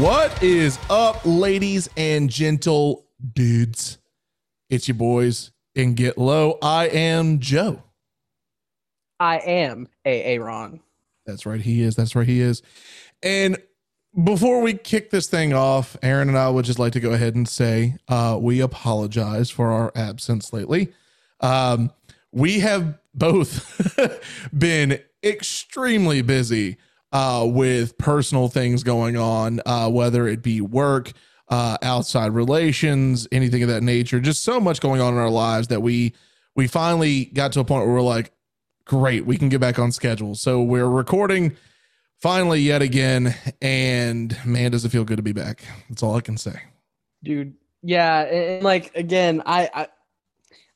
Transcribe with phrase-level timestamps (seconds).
[0.00, 3.04] What is up, ladies and gentle
[3.34, 3.98] dudes?
[4.70, 6.58] It's your boys in Get Low.
[6.62, 7.82] I am Joe.
[9.18, 10.80] I am Aaron.
[11.26, 11.96] That's right, he is.
[11.96, 12.62] That's right, he is.
[13.22, 13.58] And
[14.24, 17.34] before we kick this thing off, Aaron and I would just like to go ahead
[17.34, 20.92] and say uh, we apologize for our absence lately.
[21.40, 21.90] Um,
[22.32, 23.98] we have both
[24.58, 26.76] been extremely busy
[27.12, 31.12] uh, with personal things going on, uh, whether it be work,
[31.48, 34.20] uh, outside relations, anything of that nature.
[34.20, 36.14] Just so much going on in our lives that we
[36.54, 38.32] we finally got to a point where we're like,
[38.84, 40.34] great, we can get back on schedule.
[40.34, 41.56] So we're recording
[42.18, 45.64] finally yet again, and man, does it feel good to be back.
[45.88, 46.60] That's all I can say,
[47.22, 47.54] dude.
[47.82, 49.88] Yeah, and like again, I, I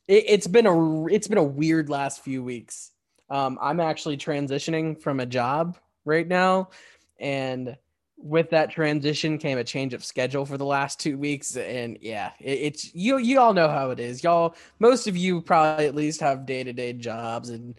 [0.08, 2.90] it, it's been a it's been a weird last few weeks.
[3.30, 6.70] Um, I'm actually transitioning from a job right now.
[7.18, 7.76] And
[8.16, 11.56] with that transition came a change of schedule for the last two weeks.
[11.56, 14.22] And yeah, it, it's you you all know how it is.
[14.22, 17.74] Y'all, most of you probably at least have day-to-day jobs and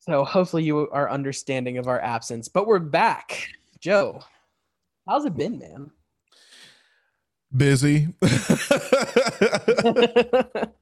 [0.00, 2.48] so hopefully you are understanding of our absence.
[2.48, 3.46] But we're back.
[3.78, 4.20] Joe,
[5.06, 5.92] how's it been, man?
[7.56, 8.08] Busy.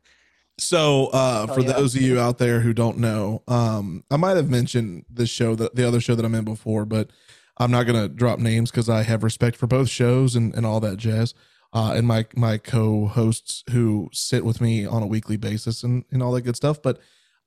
[0.61, 1.73] So, uh, for yeah.
[1.73, 5.55] those of you out there who don't know, um, I might have mentioned this show,
[5.55, 7.11] that the other show that I'm in before, but
[7.57, 10.81] I'm not gonna drop names because I have respect for both shows and, and all
[10.81, 11.35] that jazz.
[11.73, 16.23] Uh, and my my co-hosts who sit with me on a weekly basis and, and
[16.23, 16.83] all that good stuff.
[16.83, 16.99] But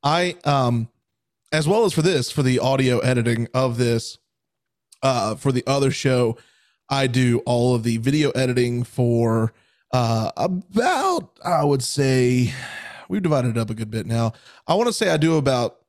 [0.01, 0.89] I, um,
[1.51, 4.17] as well as for this, for the audio editing of this,
[5.01, 6.37] uh, for the other show,
[6.89, 9.53] I do all of the video editing for
[9.91, 12.53] uh, about I would say
[13.09, 14.33] we've divided up a good bit now.
[14.67, 15.79] I want to say I do about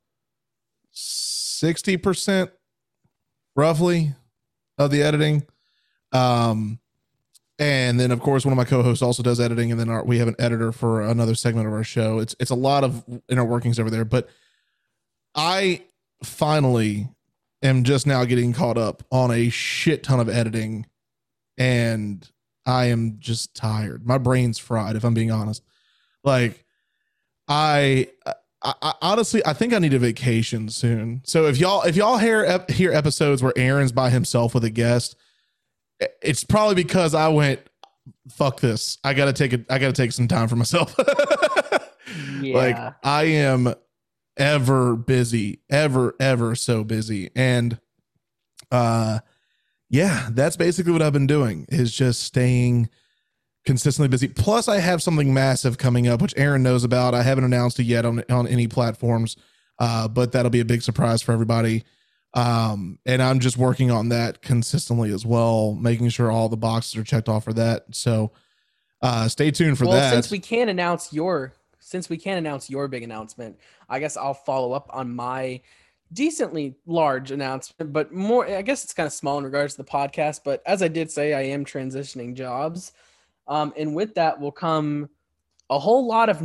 [0.95, 2.51] 60%
[3.57, 4.15] roughly
[4.79, 5.47] of the editing.
[6.13, 6.79] Um,
[7.59, 10.19] and then of course one of my co-hosts also does editing and then our, we
[10.19, 12.19] have an editor for another segment of our show.
[12.19, 14.29] It's it's a lot of inner workings over there, but
[15.35, 15.83] I
[16.23, 17.09] finally
[17.63, 20.87] am just now getting caught up on a shit ton of editing
[21.57, 22.29] and
[22.67, 24.07] I am just tired.
[24.07, 25.63] My brain's fried if I'm being honest.
[26.25, 26.64] Like
[27.49, 28.09] I,
[28.63, 31.23] I, I, honestly I think I need a vacation soon.
[31.25, 35.17] So if y'all if y'all hear hear episodes where Aaron's by himself with a guest,
[36.23, 37.61] it's probably because I went
[38.31, 38.99] fuck this.
[39.05, 40.95] I got to take it I got to take some time for myself.
[42.41, 42.57] yeah.
[42.57, 43.75] Like I am
[44.37, 47.79] ever busy, ever ever so busy and
[48.73, 49.21] uh
[49.91, 52.89] yeah, that's basically what I've been doing is just staying
[53.65, 54.29] consistently busy.
[54.29, 57.15] Plus, I have something massive coming up, which Aaron knows about.
[57.15, 59.37] I haven't announced it yet on on any platforms,
[59.79, 61.85] uh, but that'll be a big surprise for everybody.
[62.35, 66.97] Um, and I'm just working on that consistently as well, making sure all the boxes
[66.97, 67.85] are checked off for that.
[67.93, 68.33] So,
[69.03, 70.13] uh, stay tuned for well, that.
[70.13, 73.59] Since we can't announce your since we can't announce your big announcement,
[73.89, 75.61] I guess I'll follow up on my
[76.13, 79.89] decently large announcement, but more I guess it's kind of small in regards to the
[79.89, 80.41] podcast.
[80.45, 82.93] But as I did say, I am transitioning jobs.
[83.47, 85.09] Um, and with that will come
[85.71, 86.43] a whole lot of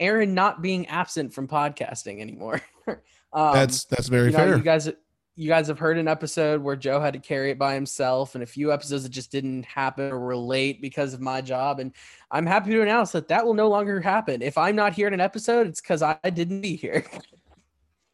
[0.00, 2.60] Aaron not being absent from podcasting anymore.
[3.32, 4.56] um, that's that's very you know, fair.
[4.56, 4.90] You guys,
[5.36, 8.42] you guys have heard an episode where Joe had to carry it by himself, and
[8.42, 11.78] a few episodes that just didn't happen or relate because of my job.
[11.80, 11.92] And
[12.30, 14.42] I'm happy to announce that that will no longer happen.
[14.42, 17.04] If I'm not here in an episode, it's because I didn't be here.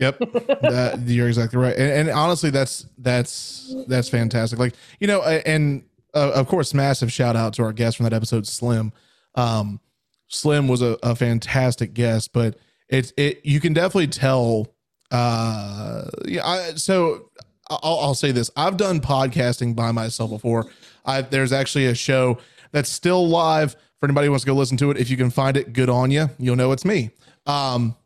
[0.01, 1.77] Yep, that, you're exactly right.
[1.77, 4.59] And, and honestly, that's that's that's fantastic.
[4.59, 8.13] Like you know, and uh, of course, massive shout out to our guest from that
[8.13, 8.93] episode, Slim.
[9.35, 9.81] Um,
[10.29, 12.57] Slim was a, a fantastic guest, but
[12.89, 14.69] it's it you can definitely tell.
[15.11, 17.31] Uh, yeah, I, so
[17.71, 20.67] I'll, I'll say this: I've done podcasting by myself before.
[21.05, 22.39] I there's actually a show
[22.73, 24.99] that's still live for anybody who wants to go listen to it.
[24.99, 26.31] If you can find it, good on you.
[26.39, 27.11] You'll know it's me.
[27.47, 27.97] Um,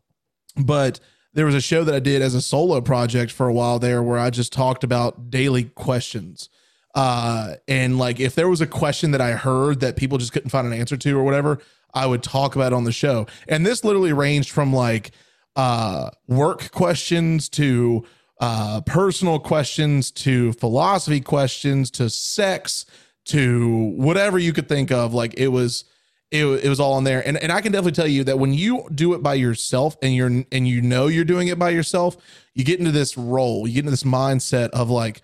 [0.56, 1.00] but
[1.34, 4.02] there was a show that I did as a solo project for a while there
[4.02, 6.48] where I just talked about daily questions
[6.94, 10.50] uh, and like if there was a question that I heard that people just couldn't
[10.50, 11.60] find an answer to or whatever,
[11.94, 13.26] I would talk about on the show.
[13.46, 15.12] And this literally ranged from like
[15.56, 18.04] uh, work questions to
[18.40, 22.86] uh, personal questions to philosophy questions to sex
[23.26, 25.12] to whatever you could think of.
[25.12, 25.84] Like it was,
[26.30, 27.26] it, it was all on there.
[27.26, 30.14] And, and I can definitely tell you that when you do it by yourself and
[30.14, 32.16] you're, and you know, you're doing it by yourself,
[32.54, 35.22] you get into this role, you get into this mindset of like,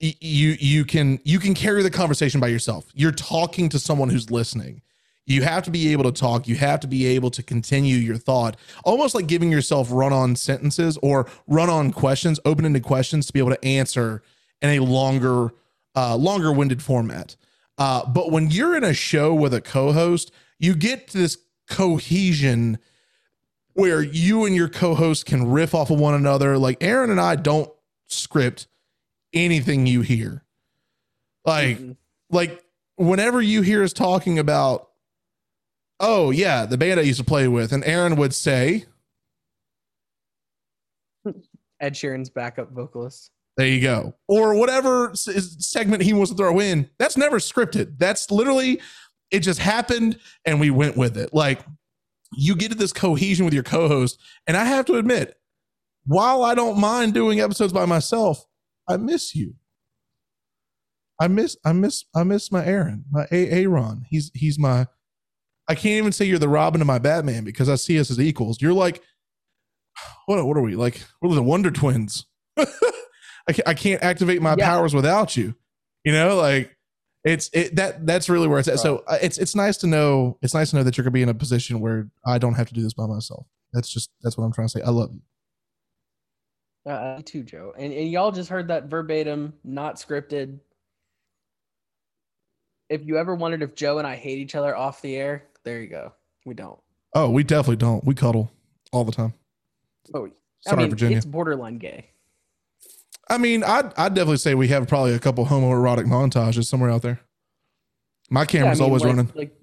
[0.00, 4.30] you you can you can carry the conversation by yourself you're talking to someone who's
[4.30, 4.80] listening
[5.28, 6.48] You have to be able to talk.
[6.48, 10.34] You have to be able to continue your thought, almost like giving yourself run on
[10.36, 14.22] sentences or run on questions, open ended questions to be able to answer
[14.62, 15.50] in a longer,
[15.94, 17.36] uh, longer winded format.
[17.76, 21.36] Uh, but when you're in a show with a co host, you get this
[21.68, 22.78] cohesion
[23.74, 26.56] where you and your co host can riff off of one another.
[26.56, 27.70] Like Aaron and I don't
[28.06, 28.66] script
[29.32, 30.42] anything you hear.
[31.44, 31.96] Like, Mhm.
[32.30, 32.64] like
[32.96, 34.90] whenever you hear us talking about
[36.00, 38.84] oh yeah the band i used to play with and aaron would say
[41.80, 43.30] Ed Sheeran's backup vocalist.
[43.56, 47.98] there you go or whatever s- segment he wants to throw in that's never scripted
[47.98, 48.80] that's literally
[49.30, 51.60] it just happened and we went with it like
[52.32, 55.36] you get to this cohesion with your co-host and i have to admit
[56.06, 58.44] while i don't mind doing episodes by myself
[58.88, 59.54] i miss you.
[61.20, 64.04] I miss i miss i miss my aaron my aaron.
[64.08, 64.86] He's he's my
[65.68, 68.20] i can't even say you're the robin to my batman because i see us as
[68.20, 68.62] equals.
[68.62, 69.02] You're like
[70.26, 72.26] what, what are we like we're the wonder twins.
[72.56, 74.66] I, can't, I can't activate my Yeah.
[74.66, 75.54] powers without you.
[76.04, 76.76] You know like
[77.24, 78.78] it's it that that's really where it's at.
[78.78, 81.28] So it's it's nice to know it's nice to know that you're gonna be in
[81.28, 83.46] a position where i don't have to do this by myself.
[83.72, 84.82] That's just that's what i'm trying to say.
[84.82, 85.20] I love you
[86.88, 87.74] Uh, me too, Joe.
[87.76, 90.58] And, and y'all just heard that verbatim, not scripted.
[92.88, 95.80] If you ever wondered if Joe and I hate each other off the air, there
[95.80, 96.12] you go.
[96.46, 96.78] We don't.
[97.14, 98.50] oh we definitely don't we cuddle
[98.92, 99.34] all the time
[100.14, 100.30] Oh,
[100.60, 102.06] sorry I mean, virginia it's borderline gay.
[103.28, 107.02] I mean, I'd, I'd definitely say we have probably a couple homoerotic montages somewhere out
[107.02, 107.20] there.
[108.30, 109.32] My Yeah, I camera's mean, always like- running.
[109.34, 109.54] Like,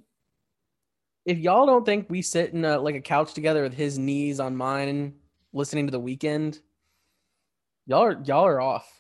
[1.26, 4.40] if y'all don't think we sit in a, like a couch together with his knees
[4.40, 5.16] on mine,
[5.54, 6.60] listening to the Weeknd,
[7.86, 8.92] y'all are y'all are off.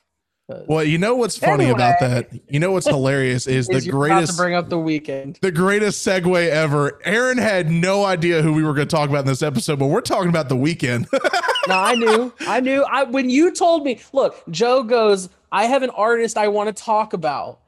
[0.48, 2.30] Well, you know what's funny about that?
[2.48, 5.40] You know what's hilarious is the is you're greatest to bring up the Weeknd.
[5.40, 7.00] the greatest segue ever.
[7.04, 9.88] Aaron had no idea who we were going to talk about in this episode, but
[9.88, 11.08] we're talking about the Weeknd.
[11.68, 12.32] No, I knew.
[12.42, 12.84] I knew.
[12.84, 16.84] I when you told me, look, Joe goes, I have an artist I want to
[16.84, 17.60] talk about,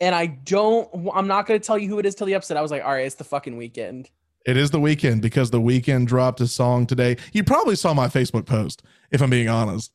[0.00, 0.88] and I don't.
[1.14, 2.56] I'm not going to tell you who it is till the episode.
[2.56, 4.06] I was like, all right, it's the fucking Weeknd.
[4.46, 7.18] it is the Weeknd because the Weeknd dropped a song today.
[7.34, 9.92] You probably saw my Facebook post, if I'm being honest.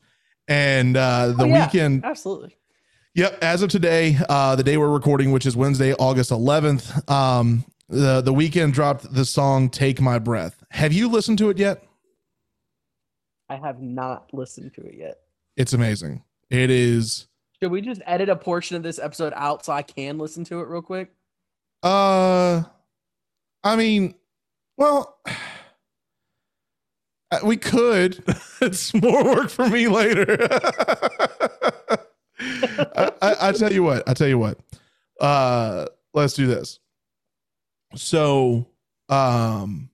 [0.47, 1.67] And uh, the Oh, yeah.
[1.67, 2.55] Weeknd Absolutely.
[3.15, 3.39] Yep.
[3.41, 8.21] As of today, uh, the day we're recording, which is Wednesday, August 11th, um, the
[8.21, 11.83] the Weeknd dropped the song "Take My Breath." Have you listened to it yet?
[13.49, 15.17] I have not listened to it yet.
[15.55, 16.23] It's amazing.
[16.50, 17.27] It is.
[17.61, 20.59] Should we just edit a portion of this episode out so I can listen to
[20.59, 21.11] it real quick?
[21.81, 22.63] Uh,
[23.63, 24.15] I mean,
[24.77, 25.17] well,
[27.31, 28.23] uh, we could.
[28.62, 30.38] it's more work for me later.
[32.39, 34.07] I, I, I tell you what.
[34.07, 34.59] I tell you what.
[35.19, 36.80] Uh, let's do this.
[37.95, 38.68] So,
[39.09, 39.89] um,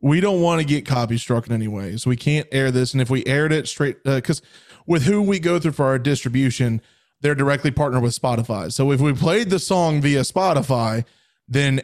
[0.00, 2.92] we don't want to get copy struck in any way, so we can't air this.
[2.92, 4.42] And if we aired it straight, because
[4.86, 6.82] with who we go through for our distribution,
[7.20, 8.72] they're directly partnered with Spotify.
[8.72, 11.04] So if we played the song via Spotify,
[11.46, 11.82] then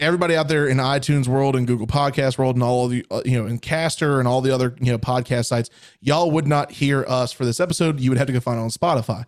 [0.00, 3.22] everybody out there in iTunes world and Google Podcast world and all of the uh,
[3.24, 5.70] you know and Caster and all the other you know podcast sites,
[6.00, 8.00] y'all would not hear us for this episode.
[8.00, 9.24] You would have to go find it on Spotify.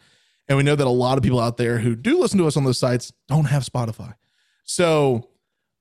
[0.49, 2.57] And we know that a lot of people out there who do listen to us
[2.57, 4.15] on those sites don't have Spotify.
[4.65, 5.29] So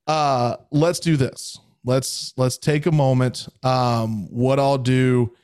[0.06, 1.58] uh let's do this.
[1.84, 3.48] Let's let's take a moment.
[3.62, 5.34] Um what I'll do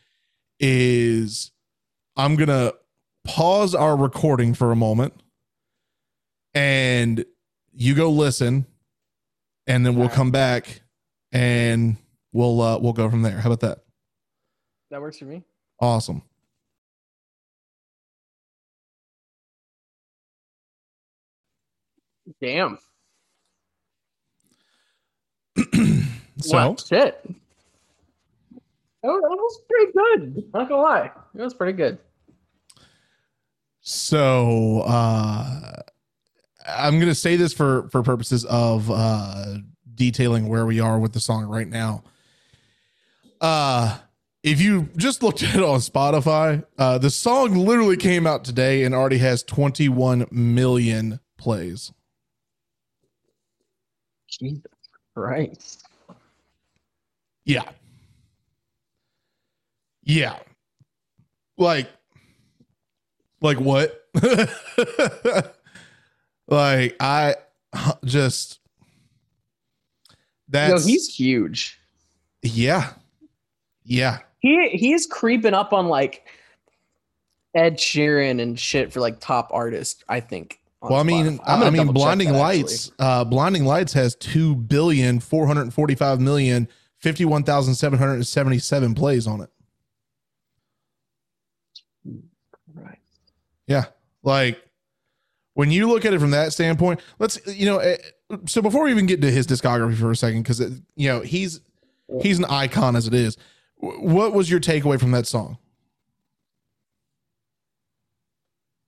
[0.61, 1.53] is
[2.17, 2.75] I'm going to
[3.25, 5.15] pause our recording for a moment
[6.53, 7.25] and
[7.73, 8.67] you go listen
[9.69, 10.81] and then we'll come back
[11.31, 11.97] and
[12.33, 13.39] we'll uh we'll go from there.
[13.39, 13.79] How about that?
[14.91, 15.45] That works for me.
[15.81, 16.23] Awesome.
[22.41, 22.79] Damn.
[25.57, 27.23] so Well, shit.
[29.03, 30.45] That was, that was pretty good.
[30.53, 31.99] Not gonna lie, it was pretty good.
[33.81, 35.83] so uh
[36.69, 39.57] I'm gonna say this for for purposes of uh
[39.95, 42.05] detailing where we are with the song right now.
[43.41, 43.99] Uh
[44.43, 48.85] if you just looked at it on Spotify, uh the song literally came out today
[48.85, 51.93] and already has 21 million plays.
[54.29, 54.63] Jesus
[55.17, 55.87] Christ.
[57.45, 57.65] Yeah.
[60.05, 60.37] Yeah.
[61.57, 61.89] Like
[63.41, 64.05] like what?
[66.49, 67.37] like I
[68.05, 68.61] just
[70.09, 70.15] Yo,
[70.51, 71.79] that's he's huge.
[72.43, 72.93] yeah.
[73.85, 74.19] Yeah.
[74.41, 76.27] He he's creeping up on like
[77.55, 80.05] Ed Sheeran and shit for like top artist.
[80.09, 80.61] I think.
[80.81, 82.93] Well, I mean, I'm I mean, Blinding Lights.
[83.01, 88.95] Uh, Blinding Lights has two billion four hundred forty-five million fifty-one thousand seven hundred seventy-seven
[88.95, 89.51] plays on it.
[92.73, 92.99] Right.
[93.67, 93.87] Yeah,
[94.23, 94.63] like
[95.59, 97.79] when you look at it from that standpoint, let's you know.
[97.79, 97.97] eh,
[98.47, 100.61] So before we even get to his discography for a second, because
[100.95, 101.61] you know he's
[102.23, 103.37] he's an icon as it is.
[103.79, 105.59] What was your takeaway from that song?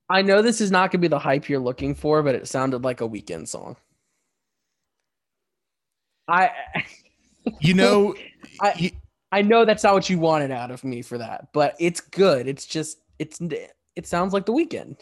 [0.08, 2.46] I know this is not going to be the hype you're looking for, but it
[2.46, 3.76] sounded like a Weeknd song.
[6.28, 6.50] I
[7.60, 8.14] You know,
[8.60, 8.90] I- you-
[9.32, 12.46] I know that's not what you wanted out of me for that, but it's good.
[12.46, 13.40] It's just it's
[13.96, 15.00] it sounds like the Weeknd,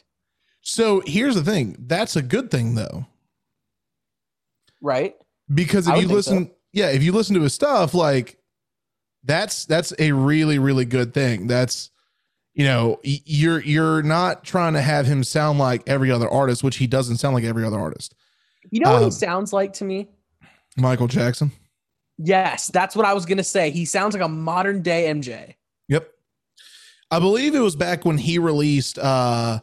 [0.71, 1.77] so here's the thing.
[1.87, 3.07] That's a good thing though.
[4.81, 5.15] right?
[5.55, 8.37] because if you listen yeah if you listen to his stuff like
[9.25, 11.91] that's that's a really really good thing that's
[12.53, 16.77] you know you're you're not trying to have him sound like every other artist which
[16.77, 18.15] he doesn't sound like every other artist
[18.71, 20.09] You know what Um, he sounds like to me?
[20.77, 21.51] michael jackson
[22.21, 23.71] Yes, that's what I was gonna say.
[23.71, 25.55] He sounds like a modern day MJ.
[25.89, 26.11] yep
[27.11, 29.61] i believe it was back when he released uh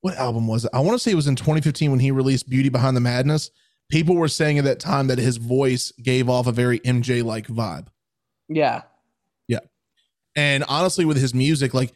[0.00, 2.48] what album was it i want to say it was in 2015 when he released
[2.48, 3.50] beauty behind the madness
[3.90, 7.46] people were saying at that time that his voice gave off a very mj like
[7.46, 7.86] vibe
[8.48, 8.82] Yeah,
[9.48, 9.60] Yeah.
[10.36, 11.92] And honestly, with his music, like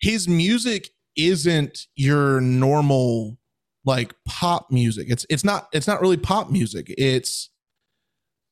[0.00, 3.38] his music isn't your normal
[3.84, 5.06] like pop music.
[5.10, 6.92] It's it's not it's not really pop music.
[6.96, 7.50] It's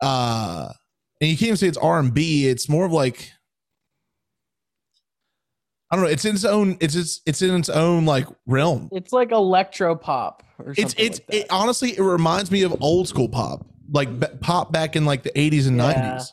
[0.03, 0.73] uh
[1.21, 2.49] and you can't even say it's R and B.
[2.49, 3.33] It's more of like
[5.91, 6.11] I don't know.
[6.11, 6.77] It's in its own.
[6.81, 8.89] It's it's it's in its own like realm.
[8.93, 10.43] it's like electro pop.
[10.77, 14.73] It's it's like it honestly it reminds me of old school pop, like b- pop
[14.73, 15.93] back in like the 80s and Yeah.
[16.19, 16.33] 90s.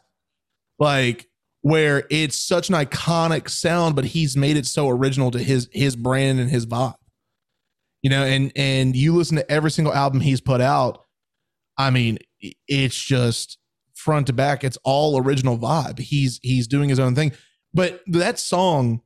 [0.80, 1.28] Like
[1.62, 5.96] where it's such an iconic sound but he's made it so original to his his
[5.96, 6.96] brand and his vibe.
[8.02, 11.06] You know, and and you listen to every single album he's put out,
[11.78, 12.20] I mean,
[12.68, 13.58] it's just
[13.96, 16.00] front to back it's all original vibe.
[16.00, 17.32] He's he's doing his own thing.
[17.74, 19.02] But that song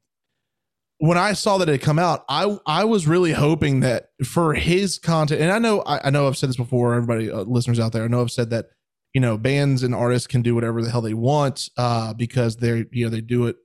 [1.00, 4.54] when I saw that it had come out, I I was really hoping that for
[4.54, 6.94] his content, and I know I, I know I've said this before.
[6.94, 8.68] Everybody, uh, listeners out there, I know I've said that
[9.14, 12.86] you know bands and artists can do whatever the hell they want uh, because they're
[12.92, 13.56] you know they do it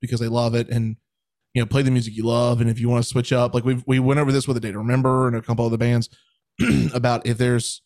[0.00, 0.96] because they love it and
[1.54, 2.60] you know play the music you love.
[2.60, 4.60] And if you want to switch up, like we we went over this with a
[4.60, 6.08] day to remember and a couple of the bands
[6.94, 7.82] about if there's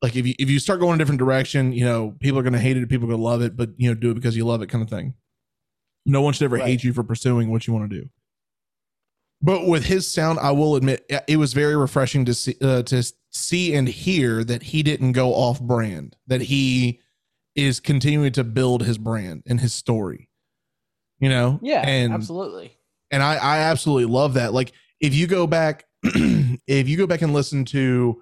[0.00, 2.54] like if you if you start going a different direction, you know people are going
[2.54, 4.34] to hate it, people are going to love it, but you know do it because
[4.34, 5.12] you love it, kind of thing.
[6.08, 6.66] No one should ever Right.
[6.66, 8.08] hate you for pursuing what you want to do.
[9.40, 13.04] But with his sound, I will admit it was very refreshing to see uh, to
[13.30, 16.16] see and hear that he didn't go off brand.
[16.26, 17.00] That he
[17.54, 20.28] is continuing to build his brand and his story.
[21.20, 22.76] You know, yeah, and absolutely.
[23.12, 24.52] and I, I absolutely love that.
[24.52, 28.20] Like if you go back, if you go back and listen to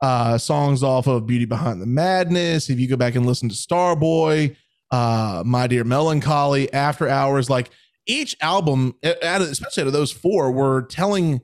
[0.00, 3.54] uh songs off of Beauty Behind the Madness, if you go back and listen to
[3.54, 4.56] Starboy,
[4.94, 7.70] uh My Dear Melancholy, After Hours, like
[8.06, 11.40] each album, especially out of those four, were telling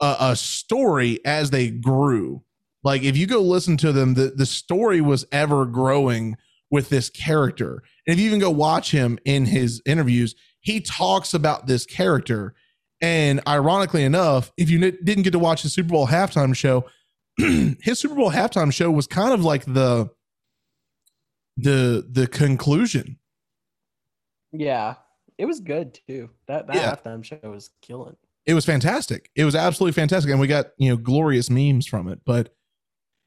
[0.00, 2.42] a, a story as they grew.
[2.84, 6.36] Like if you go listen to them, the, the story was ever growing
[6.70, 7.82] with this character.
[8.06, 12.54] And if you even go watch him in his interviews, he talks about this character.
[13.00, 16.84] And ironically enough, if you didn't get to watch the Super Bowl halftime show,
[17.38, 20.10] his Super Bowl halftime show was kind of like the
[21.58, 23.18] the the conclusion.
[24.52, 24.94] Yeah,
[25.36, 26.30] it was good too.
[26.46, 26.94] That that Yeah.
[26.94, 28.16] halftime show was killing.
[28.46, 29.30] It was fantastic.
[29.34, 32.20] It was absolutely fantastic, and we got you know glorious memes from it.
[32.24, 32.54] But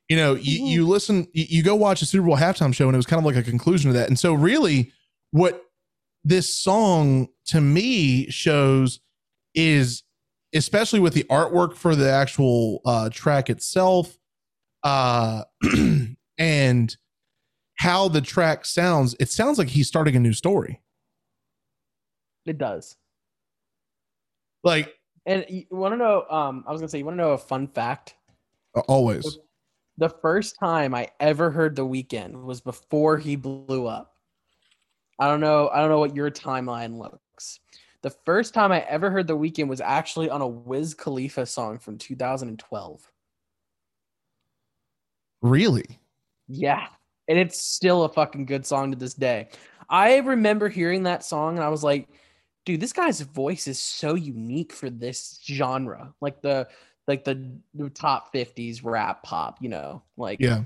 [0.09, 0.67] you know, you, Mhm.
[0.71, 3.19] you listen, you, you go watch a Super Bowl halftime show, and it was kind
[3.19, 4.07] of like a conclusion to that.
[4.09, 4.91] And so, really,
[5.31, 5.63] what
[6.23, 8.99] this song to me shows
[9.55, 10.03] is,
[10.53, 14.17] especially with the artwork for the actual uh, track itself,
[14.83, 15.43] uh,
[16.37, 16.97] and
[17.81, 19.15] how the track sounds.
[19.19, 20.79] It sounds like he's starting a new story.
[22.45, 22.95] It does.
[24.63, 24.93] Like
[25.25, 26.23] And you want to know?
[26.29, 28.13] Um, I was gonna say, you want to know a fun fact?
[28.87, 29.39] always.
[29.97, 34.13] The first time I ever heard The Weeknd was before he blew up.
[35.17, 35.67] I don't know.
[35.69, 37.61] I don't know what your timeline looks.
[38.03, 41.79] The first time I ever heard The Weeknd was actually on a Wiz Khalifa song
[41.79, 43.11] from 2012.
[45.41, 45.99] Really?
[46.47, 46.85] Yeah.
[47.27, 49.49] And it's still a fucking good song to this day.
[49.89, 52.07] I remember hearing that song and I was like,
[52.65, 56.13] dude, this guy's voice is so unique for this genre.
[56.21, 56.67] Like the
[57.07, 60.03] like the, the top 50s rap pop, you know.
[60.17, 60.63] Like Yeah.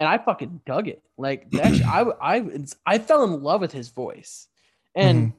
[0.00, 1.02] and I fucking dug it.
[1.16, 4.48] Like that I I I fell in love with his voice.
[4.94, 5.32] And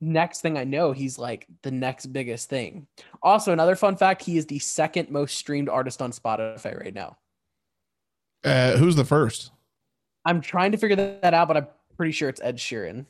[0.00, 2.86] next thing I know, he's like the next biggest thing.
[3.22, 7.18] Also, another fun fact: he is the second most streamed artist on Spotify right now.
[8.42, 9.52] Uh, who's the first?
[10.24, 13.06] I'm trying to figure that out, but I'm pretty sure it's Ed Sheeran.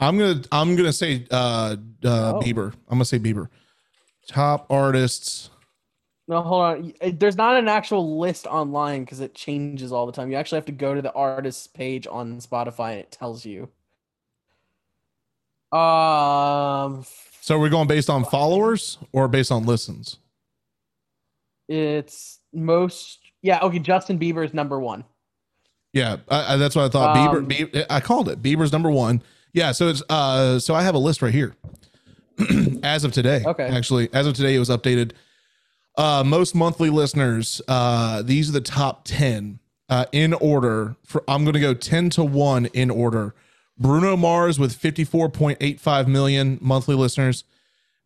[0.00, 2.40] I'm gonna I'm gonna say uh, uh Oh.
[2.42, 2.72] Bieber.
[2.88, 3.48] I'm gonna say Bieber.
[4.26, 5.50] Top artists.
[6.28, 6.92] No, hold on.
[7.18, 10.30] There's not an actual list online because it changes all the time.
[10.30, 13.68] You actually have to go to the artist's page on Spotify and it tells you.
[15.76, 17.04] Um,
[17.40, 20.18] So we're going based on followers or based on listens.
[21.68, 23.60] it's most yeah.
[23.60, 25.04] Okay, Justin Bieber is number one.
[25.92, 27.16] Yeah, I, I, that's what I thought.
[27.16, 28.42] Um, Bieber, Bieber, I called it.
[28.42, 29.22] Bieber's number one.
[29.52, 31.54] Yeah, so it's uh, so I have a list right here.
[32.82, 33.64] as of today, Okay.
[33.66, 35.12] Actually, as of today, it was updated.
[35.98, 37.60] Uh, most monthly listeners.
[37.68, 39.58] Uh, these are the top ten
[39.90, 40.96] uh, in order.
[41.04, 43.34] For I'm going to go ten to one in order.
[43.78, 47.44] Bruno Mars with 54.85 million monthly listeners.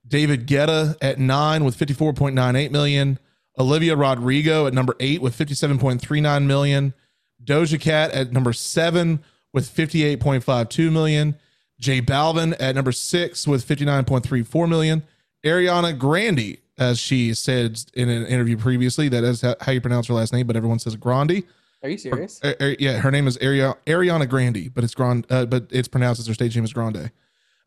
[0.06, 3.18] David Guetta at nine with 54.98 million.
[3.58, 6.94] Olivia Rodrigo at number eight with 57.39 million.
[7.42, 11.36] Doja Cat at number seven with 58.52 million.
[11.78, 15.02] J Balvin at number six with 59.34 million.
[15.44, 20.14] Ariana Grande, as she said in an interview previously, that is how you pronounce her
[20.14, 21.42] last name, but everyone says Grande.
[21.82, 22.40] Are you serious?
[22.42, 25.88] Uh, uh, yeah, her name is Ari- Ariana Grande, but it's Grand, uh, but it's
[25.88, 27.12] pronounced as her stage name is Grande.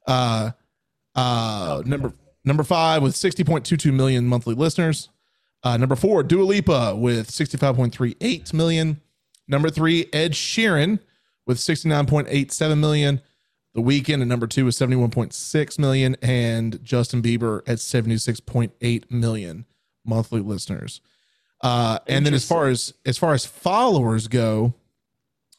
[0.08, 0.52] Uh,
[1.16, 5.10] uh, number number five with 60.22 million monthly listeners.
[5.64, 9.02] Uh, number four, Dua Lipa with 65.38 million.
[9.50, 11.00] Number three, Ed Sheeran
[11.46, 13.22] with 69.87 million.
[13.74, 19.66] The Weeknd at number two is 71.6 million, and Justin Bieber at 76.8 million
[20.06, 21.02] monthly listeners.
[21.62, 24.74] Uh, and then as far as as far as followers go,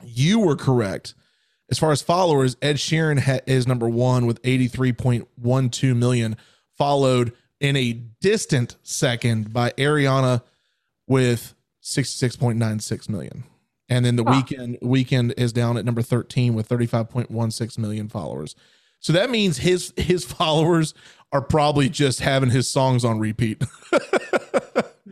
[0.02, 1.14] you were correct.
[1.70, 6.36] As far as followers, Ed Sheeran ha- is number one with 83.12 million,
[6.76, 10.42] followed in a distant second by Ariana
[11.06, 13.44] with 66.96 million.
[13.90, 14.40] And then the Huh.
[14.42, 18.54] Weeknd Weeknd is down at number 13 with 35.16 million followers.
[19.00, 20.94] So that means his his followers
[21.32, 23.62] are probably just having his songs on repeat.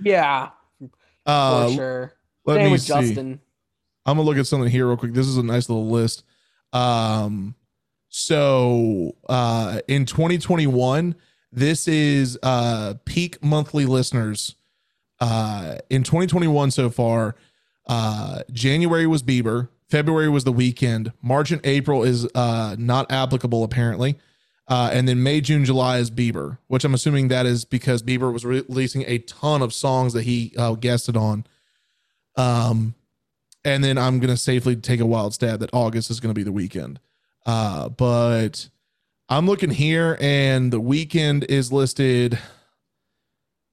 [0.00, 0.50] Yeah,
[1.26, 2.12] Uh, for sure.
[2.46, 2.88] let Same me with see.
[2.88, 3.40] Justin.
[4.06, 5.12] I'm gonna look at something here real quick.
[5.12, 6.22] This is a nice little list.
[6.72, 7.56] Um,
[8.08, 11.16] so uh, in 2021,
[11.52, 14.54] this is uh, peak monthly listeners.
[15.20, 17.34] Uh, in 2021 so far,
[17.88, 23.64] uh, January was Bieber, February was The Weeknd, March and April is uh, not applicable
[23.64, 24.18] apparently,
[24.68, 28.32] uh, and then May, June, July is Bieber, which I'm assuming that is because Bieber
[28.32, 31.46] was re- releasing a ton of songs that he uh, guested on.
[32.36, 32.94] Um,
[33.64, 36.52] and then I'm gonna safely take a wild stab that August is gonna be the
[36.52, 36.98] Weeknd.
[37.46, 38.68] Uh, but
[39.30, 42.38] I'm looking here, and the Weeknd is listed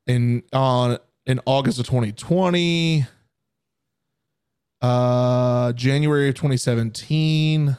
[0.07, 3.05] in on in August of 2020,
[4.81, 7.77] uh, January of 2017,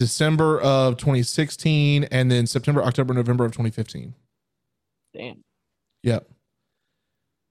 [0.00, 4.14] December of 2016, and then September, October, November of 2015.
[5.14, 5.44] Damn.
[6.02, 6.28] Yep.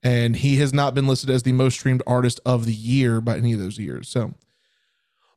[0.04, 3.38] And he has not been listed as the most streamed artist of the year by
[3.38, 4.10] any of those years.
[4.10, 4.34] So,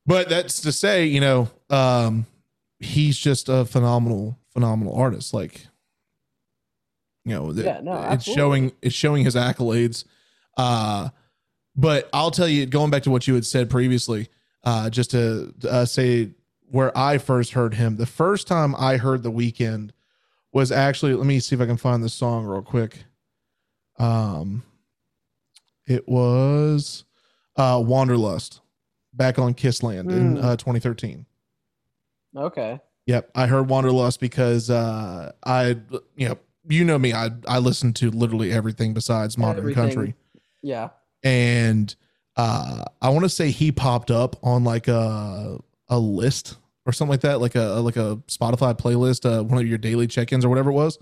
[0.05, 2.27] but that's to say, you know, um,
[2.81, 5.33] he's just a phenomenal, phenomenal artist.
[5.33, 5.67] Like,
[7.25, 8.35] you know, Yeah, no, it's absolutely.
[8.35, 10.05] showing, it's showing his accolades.
[10.57, 11.11] Uh,
[11.77, 14.29] but I'll tell you, going back to what you had said previously,
[14.65, 16.31] uh, just to uh, say
[16.71, 19.91] where I first heard him, the first time I heard The Weeknd
[20.53, 23.05] was actually, let me see if I can find this song real quick.
[23.99, 24.62] Um,
[25.87, 27.05] it was
[27.57, 28.61] uh, Wanderlust
[29.15, 30.45] back on Kissland in Mm.
[30.45, 31.27] uh, 2013.
[32.37, 32.81] Okay.
[33.07, 35.77] Yep, I heard Wanderlust because uh, I,
[36.17, 39.83] you know, you know me, I I listen to literally everything besides modern Everything.
[39.85, 40.15] country
[40.62, 40.89] Yeah.
[41.27, 41.97] And
[42.37, 45.59] uh i want to say he popped up on like a
[45.89, 49.67] a list or something like that like a like a spotify playlist uh one of
[49.67, 50.99] your daily check-ins or whatever it was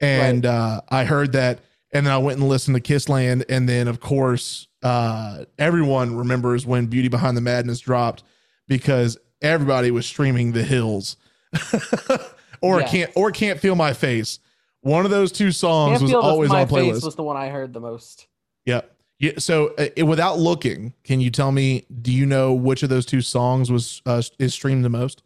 [0.00, 1.60] and uh i heard that
[1.92, 6.66] and then i went and listened to kissland and then of course uh everyone remembers
[6.66, 8.22] when beauty behind the madness dropped
[8.68, 11.16] because everybody was streaming the hills
[12.60, 12.86] or Yeah.
[12.88, 14.38] can't or can't feel my face
[14.82, 17.48] one of those two songs Can't was always on face playlist was the one I
[17.50, 18.26] heard the most.
[18.64, 18.80] yeah.
[19.20, 19.32] Yeah.
[19.38, 21.84] So, uh, without looking, can you tell me?
[22.02, 25.22] Do you know which of those two songs was uh, is streamed the most,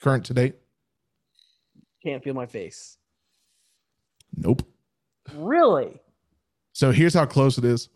[0.00, 0.54] current to date?
[2.04, 2.98] Can't feel my face.
[4.36, 4.62] Nope.
[5.34, 6.00] Really?
[6.72, 7.88] So here's how close it is.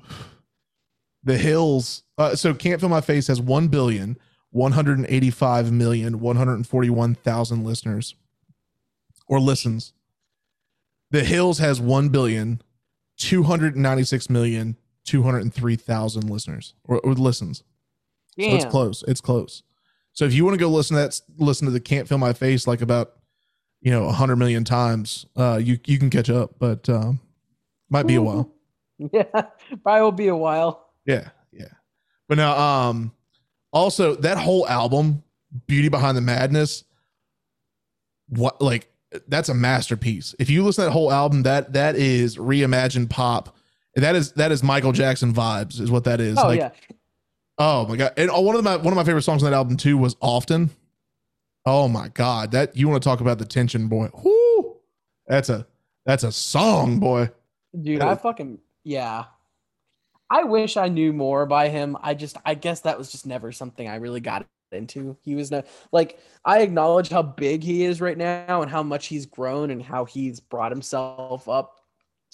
[1.23, 2.03] The Hills.
[2.17, 4.19] Uh, so can't feel my face has one billion
[4.51, 8.15] 185 million 141,000 listeners
[9.27, 9.93] or listens.
[11.11, 12.63] The Hills has 1 billion
[13.19, 17.63] 296 million 203,000 listeners or, or listens.
[18.39, 19.05] So it's close.
[19.07, 19.63] It's close.
[20.13, 22.33] So if you want to go listen to that, listen to the "Can't Feel My
[22.33, 23.13] Face" like about
[23.81, 27.21] you know a hundred million times, uh, you you can catch up, but um,
[27.91, 28.51] might be a while.
[29.13, 29.25] Yeah,
[29.83, 30.93] probably will be a while.
[31.05, 31.67] Yeah, yeah.
[32.29, 33.13] But now, um,
[33.73, 35.25] also that whole album,
[35.67, 36.85] "Beauty Behind the Madness,"
[38.29, 38.89] what like
[39.27, 40.37] that's a masterpiece.
[40.39, 43.57] If you listen to that whole album, that that is reimagined pop.
[43.97, 46.37] That is that is Michael Jackson vibes, is what that is.
[46.39, 46.71] Oh like, yeah,
[47.59, 48.13] Oh my god!
[48.17, 50.17] And uh, one of my one of my favorite songs on that album too was
[50.21, 50.71] "Often."
[51.67, 52.51] Oh my god!
[52.51, 54.11] That you want to talk about the tension, boy?
[54.25, 54.77] Whoo!
[55.27, 55.67] That's a
[56.05, 57.31] that's a song, boy.
[57.81, 58.01] dude.
[58.01, 59.27] I fucking yeah.
[60.31, 61.97] I wish I knew more by him.
[62.03, 65.17] I just, I guess that was just never something I really got into.
[65.23, 69.07] He was not like I acknowledge how big he is right now and how much
[69.07, 71.84] he's grown and how he's brought himself up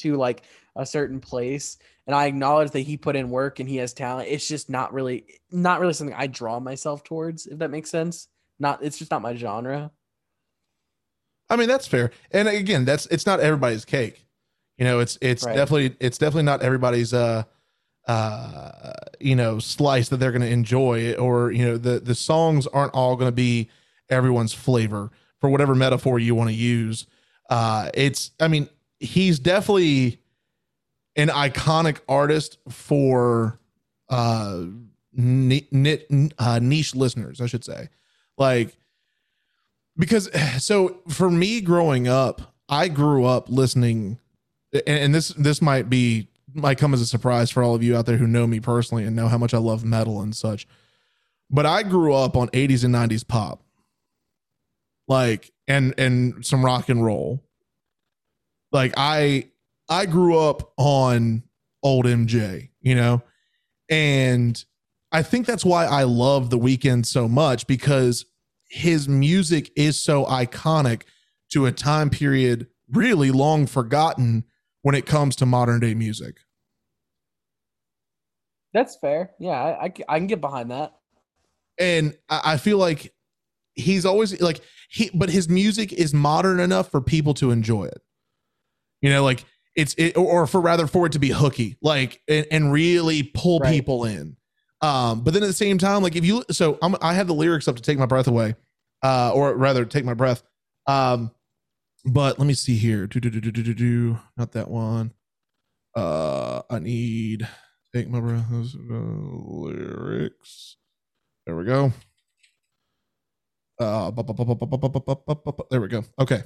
[0.01, 0.43] to like
[0.77, 1.79] a certain place.
[2.07, 4.29] And I acknowledge that he put in work and he has talent.
[4.29, 7.47] It's just not really, not really something I draw myself towards.
[7.47, 8.29] If that makes sense.
[8.59, 9.91] Not, it's just not my genre.
[11.49, 12.11] I mean, that's fair.
[12.31, 14.27] And again, that's it's not everybody's cake.
[14.79, 15.55] You know, it's it's Right.
[15.55, 17.45] definitely it's definitely not everybody's uh
[18.07, 22.67] uh you know slice that they're going to enjoy or you know the the songs
[22.69, 23.69] aren't all going to be
[24.09, 27.07] everyone's flavor for whatever metaphor you want to use
[27.51, 28.69] uh it's i mean
[29.01, 30.21] he's definitely
[31.17, 33.59] an iconic artist for
[34.09, 34.65] uh,
[35.19, 37.89] uh niche listeners i should say.
[38.39, 38.77] Like
[39.97, 40.31] because
[40.65, 44.19] so for me growing up i grew up listening
[44.87, 48.07] and this this might be might come as a surprise for all of you out
[48.07, 50.67] there who know me personally and know how much i love metal and such
[51.51, 53.63] but i grew up on 80s and 90s pop.
[55.09, 57.43] Like and and some rock and roll
[58.73, 59.47] like i
[59.89, 61.43] i grew up on
[61.83, 63.23] old mj you know
[63.89, 64.65] and
[65.13, 68.27] i think that's why i love the Weeknd so much because
[68.69, 71.03] his music is so iconic
[71.53, 74.45] to a time period really long forgotten
[74.83, 76.39] when it comes to modern day music.
[78.73, 79.33] That's fair.
[79.39, 80.93] Yeah, I I can get behind that.
[81.79, 83.13] And I, I feel like
[83.75, 88.01] he's always like he but his music is modern enough for people to enjoy it.
[89.01, 89.45] You know, like
[89.77, 93.61] it's it, or for rather for it to be hooky, like and, and really pull
[93.61, 93.73] right.
[93.73, 94.37] people in.
[94.83, 97.35] Um, but then at the same time, like if you so I'm, i had the
[97.35, 98.55] lyrics up to take my breath away,
[99.03, 100.43] uh, or rather take my breath.
[100.87, 101.31] Um,
[102.05, 103.07] but let me see here.
[103.07, 104.19] Do do do do do do do.
[104.37, 105.13] Not that one.
[105.95, 107.47] Uh, I need
[107.95, 108.47] take my breath.
[108.51, 110.77] Uh, lyrics.
[111.47, 111.93] There we go.
[113.79, 114.11] Uh,
[115.71, 116.05] there we go.
[116.19, 116.43] Okay.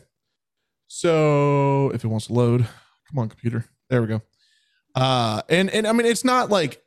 [0.87, 2.67] So if it wants to load,
[3.09, 3.65] come on, computer.
[3.91, 4.23] There we go.
[4.95, 6.83] Uh, and and I mean, it's not like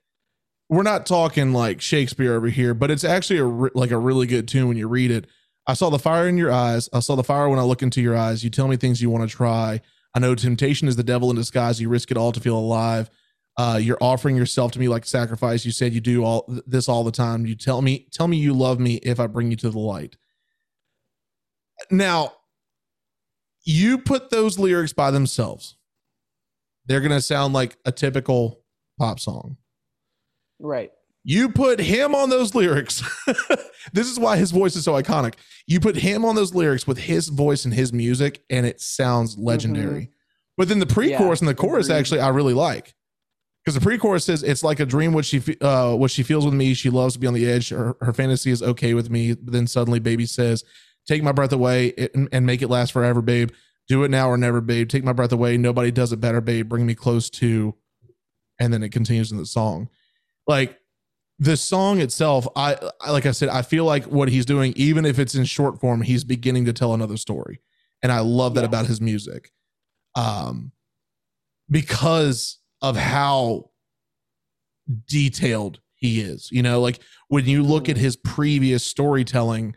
[0.70, 4.28] we're not talking like Shakespeare over here, but it's actually a re- like a really
[4.28, 5.28] good tune when you read it.
[5.66, 6.90] I saw the fire in your eyes.
[6.94, 8.44] I saw the fire when I look into your eyes.
[8.44, 9.82] You tell me things you want to try.
[10.14, 11.82] I know temptation is the devil in disguise.
[11.82, 13.10] You risk it all to feel alive.
[13.58, 15.66] Uh, you're offering yourself to me like sacrifice.
[15.66, 17.46] You said you do all th- this all the time.
[17.46, 20.16] You tell me, tell me you love me if I bring you to the light.
[21.92, 22.34] Now,
[23.68, 25.76] you put those lyrics by themselves.
[26.86, 28.64] They're gonna sound like a typical
[28.98, 29.58] pop song.
[30.60, 30.92] Right.
[31.26, 33.04] You put him on those lyrics.
[33.94, 35.34] this is why his voice is so iconic.
[35.68, 39.38] You put him on those lyrics with his voice and his music, and it sounds
[39.38, 40.12] legendary.
[40.56, 42.00] But then the pre-chorus and the chorus agreed.
[42.00, 42.96] actually I really like
[43.66, 46.54] because the pre-chorus says it's like a dream what she uh what she feels with
[46.54, 46.74] me.
[46.74, 47.68] She loves to be on the edge.
[47.68, 49.34] Her, her fantasy is okay with me.
[49.34, 50.64] But then suddenly, baby says,
[51.08, 53.50] "Take my breath away and, and make it last forever, babe.
[53.88, 54.89] Do it now or never, babe.
[54.89, 55.58] Take my breath away.
[55.58, 56.67] Nobody does it better, babe.
[56.70, 57.76] Bring me close to."
[58.60, 59.88] And then it continues in the song,
[60.48, 60.80] like
[61.39, 62.48] the song itself.
[62.56, 65.46] I, I like I said, I feel like what he's doing, even if it's in
[65.46, 67.62] short form, he's beginning to tell another story,
[68.02, 68.67] and I love that Yeah.
[68.67, 69.52] about his music
[70.15, 70.72] um
[71.70, 73.70] because of how
[75.06, 79.76] detailed he is you know like when you look at his previous storytelling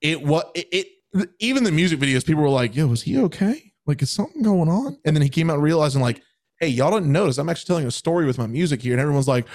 [0.00, 3.72] it what it, it even the music videos people were like yo was he okay?
[3.86, 4.98] Like is something going on?
[5.04, 6.22] And then he came out realizing like
[6.60, 7.38] hey y'all didn't notice.
[7.38, 8.92] I'm actually telling a story with my music here.
[8.92, 9.46] And everyone's like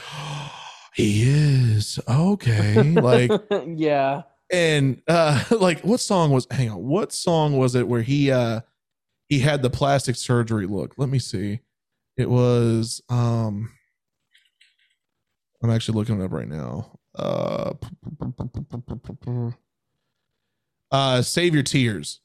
[0.95, 2.81] he is okay.
[2.81, 3.31] Like
[3.75, 4.23] yeah.
[4.51, 8.61] and uh like what song was hang on what song was it where he uh
[9.29, 10.95] he had the plastic surgery look?
[10.97, 11.59] Let me see.
[12.17, 13.71] It was um
[15.63, 16.99] i'm actually looking it up right now.
[17.15, 17.73] Uh,
[20.91, 22.19] uh, Save Your Tears.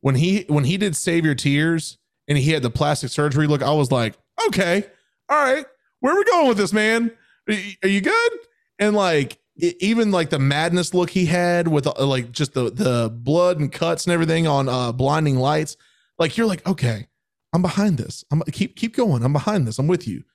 [0.00, 3.62] When he when he did Save Your Tears and he had the plastic surgery look,
[3.62, 4.16] I was like,
[4.48, 4.84] okay,
[5.28, 5.66] all right,
[6.00, 7.12] where are we going with this, man?
[7.48, 8.32] Are you, good?
[8.78, 13.10] And like even like the madness look he had with uh, like just the the
[13.14, 15.76] blood and cuts and everything on uh blinding lights,
[16.18, 17.08] like you're like, okay,
[17.52, 18.24] I'm behind this.
[18.30, 19.22] I'm keep keep going.
[19.22, 19.78] I'm behind this.
[19.78, 20.24] I'm with you.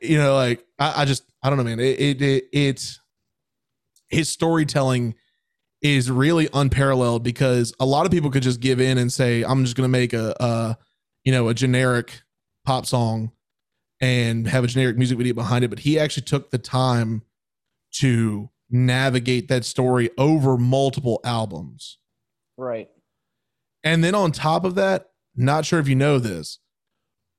[0.00, 1.78] You know, like I, I just I don't know, man.
[1.78, 3.00] It it, it it's
[4.08, 5.14] his storytelling
[5.82, 9.64] is really unparalleled because a lot of people could just give in and say, I'm
[9.64, 10.76] just gonna make a a
[11.24, 12.22] you know a generic
[12.64, 13.32] pop song
[14.00, 15.68] and have a generic music video behind it.
[15.68, 17.22] But he actually took the time
[18.00, 21.98] to navigate that story over multiple albums.
[22.56, 22.88] Right.
[23.84, 26.58] And then on top of that, not sure if you know this,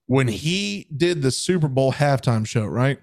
[0.07, 2.99] when he did the Super Bowl halftime show, right?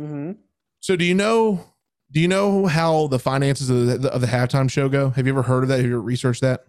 [0.00, 0.32] Mm-hmm.
[0.80, 1.73] So do you know
[2.14, 5.10] do you know how the finances of the, of the halftime show go?
[5.10, 5.76] Have you ever heard of that?
[5.80, 6.64] Have you ever researched that?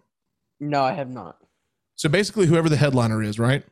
[0.59, 1.37] No, I have not.
[1.95, 3.63] So basically whoever the headliner is, right?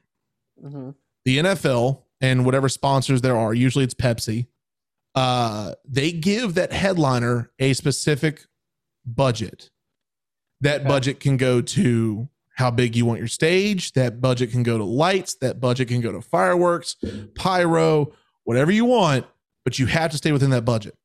[0.63, 0.91] Mm-hmm.
[1.25, 4.45] the NFL and whatever sponsors there are, usually it's Pepsi,
[5.15, 8.45] uh, they give that headliner a specific
[9.05, 9.71] budget.
[10.61, 10.87] That Okay.
[10.87, 13.93] budget can go to how big you want your stage.
[13.93, 15.33] That budget can go to lights.
[15.35, 16.95] That budget can go to fireworks,
[17.35, 19.25] pyro, whatever you want,
[19.65, 20.95] but you have to stay within that budget.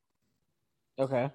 [0.98, 1.30] Okay.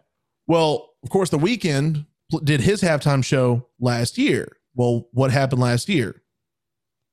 [0.48, 2.06] Well, of course, the Weeknd
[2.44, 4.58] did his halftime show last year.
[4.76, 6.22] Well, what happened last year?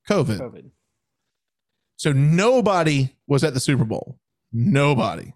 [0.08, 0.38] COVID.
[0.38, 0.70] COVID.
[1.96, 4.18] So nobody was at the Super Bowl.
[4.52, 5.34] Nobody.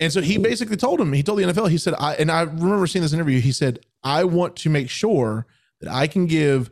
[0.00, 2.42] And so he basically told him, he told the NFL, he said, I, and I
[2.42, 5.46] remember seeing this interview, he said, I want to make sure
[5.80, 6.70] that I can give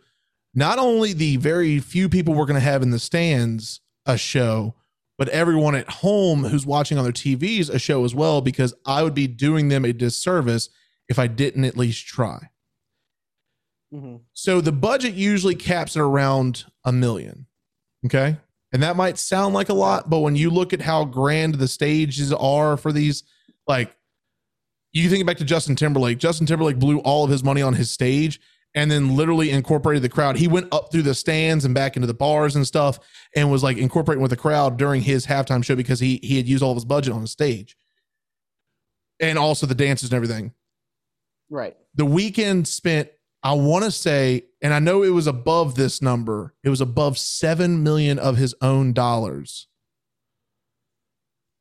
[0.55, 4.75] not only the very few people we're going to have in the stands a show,
[5.23, 9.05] but everyone at home who's watching on their TVs a show as well, because I
[9.05, 10.69] would be doing them a disservice
[11.09, 12.51] if I didn't at least try.
[13.95, 14.17] Mm-hmm.
[14.33, 17.47] So the budget usually caps at around a million.
[18.05, 18.37] Okay.
[18.73, 21.69] And that might sound like a lot, but when you look at how grand the
[21.69, 23.23] stages are for these,
[23.69, 23.95] like
[24.93, 26.19] you think back to Justin Timberlake.
[26.19, 28.41] Justin Timberlake blew all of his money on his stage
[28.75, 30.37] and then literally incorporated the crowd.
[30.37, 32.99] He went up through the stands and back into the bars and stuff
[33.37, 36.47] and was like incorporating with the crowd during his halftime show because he he had
[36.49, 37.77] used all of his budget on the stage.
[39.21, 40.53] And also the dances and everything
[41.51, 41.77] Right.
[41.95, 43.11] the Weeknd spent
[43.45, 47.19] i want to say and i know it was above this number it was above
[47.19, 49.67] 7 million of his own dollars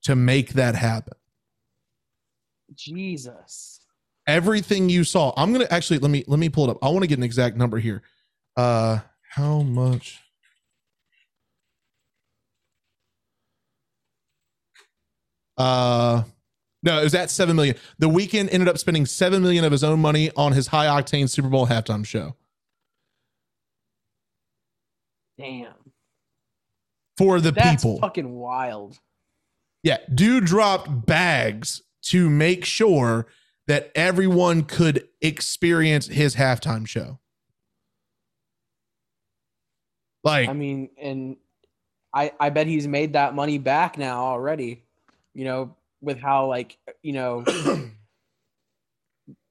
[0.03, 1.13] to make that happen
[2.73, 3.70] Jesus.
[4.31, 5.33] Everything you saw.
[5.35, 6.77] I'm gonna actually let me let me pull it up.
[6.81, 8.01] I want to get an exact number here.
[8.55, 10.19] Uh how much?
[15.57, 16.23] Uh
[16.83, 17.75] no it was at 7 million.
[17.99, 21.29] The Weeknd ended up spending 7 million of his own money on his high octane
[21.29, 22.35] super bowl halftime show.
[25.37, 25.73] Damn.
[27.17, 27.99] for the That's people.
[27.99, 28.97] fucking wild.
[29.83, 33.25] Yeah, dude dropped bags to make sure
[33.71, 37.21] that everyone could experience his halftime show.
[40.25, 41.37] Like, I mean, and
[42.13, 44.83] I I bet he's made that money back now already.
[45.33, 47.45] You know, with how like you know,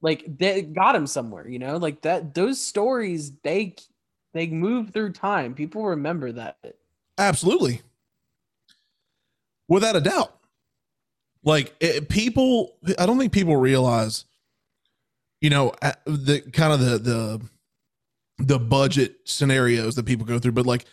[0.03, 1.49] like they got him somewhere.
[1.49, 2.35] You know, like that.
[2.35, 3.75] Those stories they
[4.35, 5.55] they move through time.
[5.55, 6.57] People remember that.
[7.17, 7.81] absolutely.
[9.67, 10.40] Without a doubt.
[11.43, 14.25] Like, it, people, I don't think people realize,
[15.39, 15.73] you know,
[16.05, 17.41] the kind of the, the,
[18.37, 20.85] the budget scenarios that people go through, but like,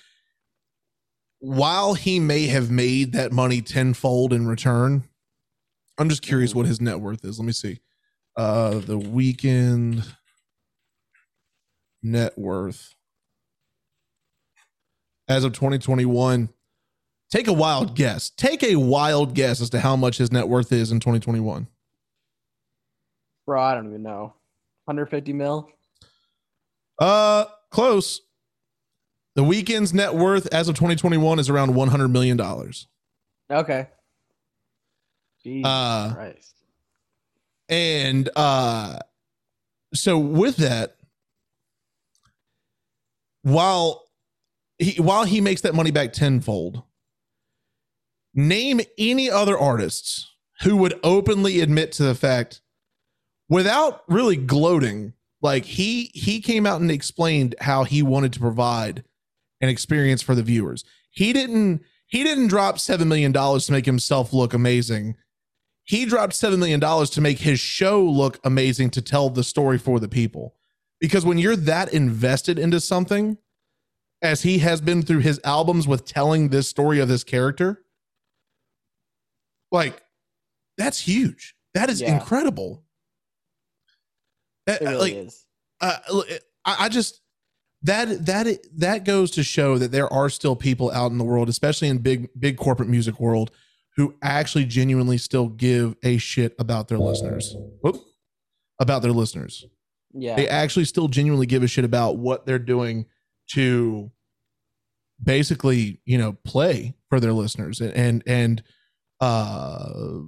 [1.40, 5.04] while he may have made that money tenfold in return,
[5.98, 7.38] I'm just curious what his net worth is.
[7.38, 7.80] Let me see.
[8.36, 10.04] Uh the Weeknd
[12.02, 12.94] net worth
[15.28, 16.48] as of 2021.
[17.30, 18.30] Take a wild guess.
[18.30, 21.66] Take a wild guess as to how much his net worth is in 2021.
[23.46, 24.34] Bro, I don't even know.
[24.86, 25.68] 150 mil.
[26.98, 28.22] Uh close.
[29.34, 32.88] The Weeknd's net worth as of 2021 is around 100 million dollars.
[33.50, 33.88] Okay.
[35.44, 36.54] Jesus Uh, Christ.
[37.68, 38.98] And uh
[39.94, 40.96] so with that
[43.42, 44.04] while
[44.78, 46.82] he while he makes that money back tenfold,
[48.34, 52.60] name any other artists who would openly admit to the fact
[53.48, 59.04] without really gloating like he he came out and explained how he wanted to provide
[59.60, 63.86] an experience for the viewers he didn't he didn't drop seven million dollars to make
[63.86, 65.16] himself look amazing.
[65.84, 69.78] He dropped seven million dollars to make his show look amazing to tell the story
[69.78, 70.54] for the people.
[71.00, 73.36] Because when you're that invested into something,
[74.22, 77.82] as he has been through his albums with telling this story of this character,
[79.72, 80.02] like
[80.76, 81.54] that's huge.
[81.74, 82.14] That is Yeah.
[82.14, 82.84] incredible.
[84.66, 85.46] That- It really like, is.
[85.80, 85.98] uh,
[86.64, 87.20] I, I just
[87.82, 91.48] that that that goes to show that there are still people out in the world,
[91.48, 93.50] especially in big big corporate music world,
[93.96, 97.54] who actually genuinely still give a shit about their listeners.
[97.82, 98.02] Whoop.
[98.80, 99.66] About their listeners,
[100.12, 100.36] Yeah.
[100.36, 103.06] they actually still genuinely give a shit about what they're doing
[103.52, 104.12] to
[105.22, 108.62] basically, you know, play for their listeners and and, and
[109.20, 110.20] uh,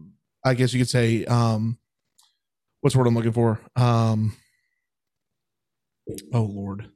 [0.44, 1.78] I guess you could say, um,
[2.80, 3.60] what's the word I'm looking for?
[3.76, 4.34] Um,
[6.32, 6.90] oh Lord,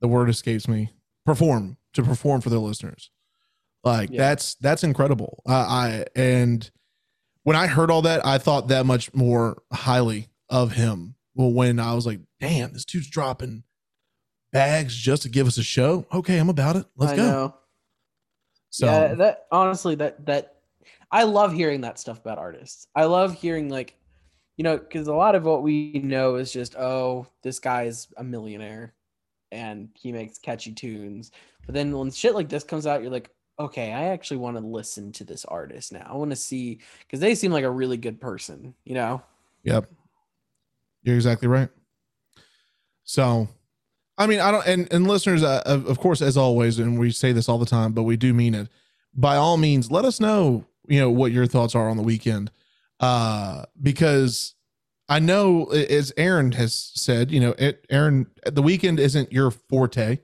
[0.00, 0.90] the word escapes me.
[1.24, 3.10] Perform to perform for their listeners.
[3.82, 4.18] Like Yeah.
[4.18, 5.42] that's that's incredible.
[5.48, 6.68] Uh, I and
[7.42, 11.14] when I heard all that, I thought that much more highly of him.
[11.34, 13.62] Well, when I was like, "Damn, this dude's dropping
[14.52, 16.86] bags just to give us a show." Okay, I'm about it.
[16.96, 17.22] Let's I go.
[17.30, 17.54] know.
[18.70, 20.55] So yeah, that honestly, that that
[21.16, 22.88] I love hearing that stuff about artists.
[22.94, 23.96] I love hearing like,
[24.58, 28.22] you know, because a lot of what we know is just, oh, this guy's a
[28.22, 28.92] millionaire,
[29.50, 31.30] and he makes catchy tunes.
[31.64, 34.62] But then when shit like this comes out, you're like, okay, I actually want to
[34.62, 36.06] listen to this artist now.
[36.06, 38.74] I want to see because they seem like a really good person.
[38.84, 39.22] You know?
[39.62, 39.90] Yep.
[41.02, 41.70] You're exactly right.
[43.04, 43.48] So,
[44.18, 47.10] I mean, I don't, and, and listeners, uh, of, of course, as always, and we
[47.10, 48.68] say this all the time, but we do mean it.
[49.14, 52.48] By all means, let us know, you know, what your thoughts are on the Weeknd.
[53.00, 54.54] Uh, because
[55.08, 60.18] I know, as Aaron has said, you know, it, Aaron, the Weeknd isn't your forte.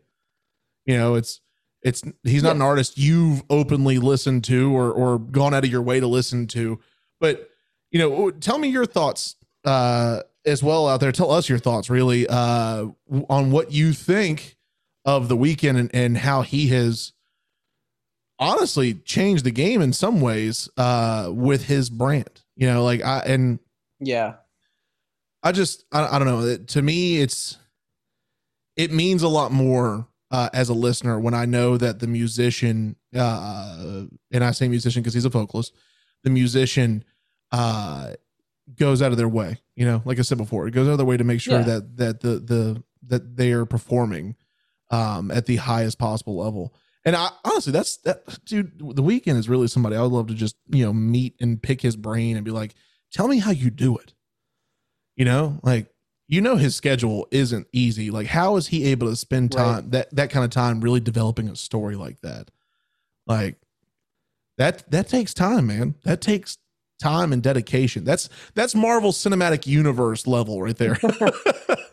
[0.86, 1.40] You know, it's,
[1.82, 2.56] it's, he's not Yeah.
[2.56, 6.46] an artist you've openly listened to or, or gone out of your way to listen
[6.48, 6.80] to.
[7.20, 7.48] But,
[7.90, 11.12] you know, tell me your thoughts, uh, as well out there.
[11.12, 12.86] Tell us your thoughts really uh,
[13.28, 14.56] on what you think
[15.04, 17.12] of the Weeknd and, and how he has
[18.42, 22.42] honestly changed the game in some ways uh, with his brand.
[22.56, 23.58] You know, like I and
[24.00, 24.34] Yeah.
[25.42, 26.40] I just I, I don't know.
[26.42, 27.56] It- To me, it's
[28.76, 32.96] it means a lot more uh, as a listener when I know that the musician,
[33.14, 35.74] uh, and I say musician because he's a vocalist,
[36.24, 37.04] the musician
[37.50, 38.14] uh,
[38.78, 39.58] goes out of their way.
[39.76, 41.58] You know, like I said before, it goes out of their way to make sure
[41.58, 41.64] Yeah.
[41.64, 44.36] that that the the that they are performing
[44.90, 46.74] um, at the highest possible level.
[47.04, 48.78] And I honestly, that's that dude.
[48.78, 51.80] The Weeknd is really somebody I would love to just you know meet and pick
[51.80, 52.74] his brain and be like,
[53.12, 54.14] tell me how you do it.
[55.16, 55.86] You know, like
[56.28, 58.10] you know his schedule isn't easy.
[58.10, 59.62] Like how is he able to spend Right.
[59.64, 62.50] time that that kind of time really developing a story like that?
[63.26, 63.56] Like
[64.58, 65.96] that that takes time, man.
[66.04, 66.58] That takes
[67.00, 68.04] time and dedication.
[68.04, 70.98] That's that's Marvel Cinematic Universe level right there.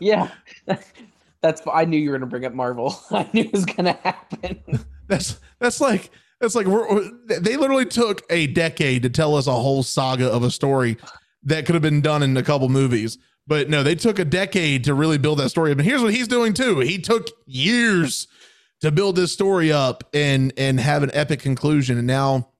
[0.02, 0.30] Yeah.
[1.42, 2.94] That's I knew you were gonna bring up Marvel.
[3.10, 4.84] I knew it was gonna happen.
[5.08, 9.52] that's that's like that's like we're, they literally took a decade to tell us a
[9.52, 10.96] whole saga of a story
[11.44, 13.18] that could have been done in a couple movies.
[13.46, 15.78] But no, they took a decade to really build that story up.
[15.78, 16.78] And here's what he's doing too.
[16.80, 18.28] He took years
[18.80, 21.98] to build this story up and and have an epic conclusion.
[21.98, 22.50] And now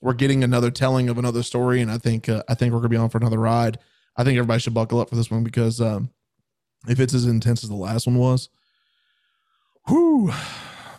[0.00, 1.80] we're getting another telling of another story.
[1.80, 3.78] And I think uh, I think we're gonna be on for another ride.
[4.16, 6.10] I think everybody should buckle up for this one because um,
[6.88, 8.48] if it's as intense as the last one was,
[9.88, 10.32] whew,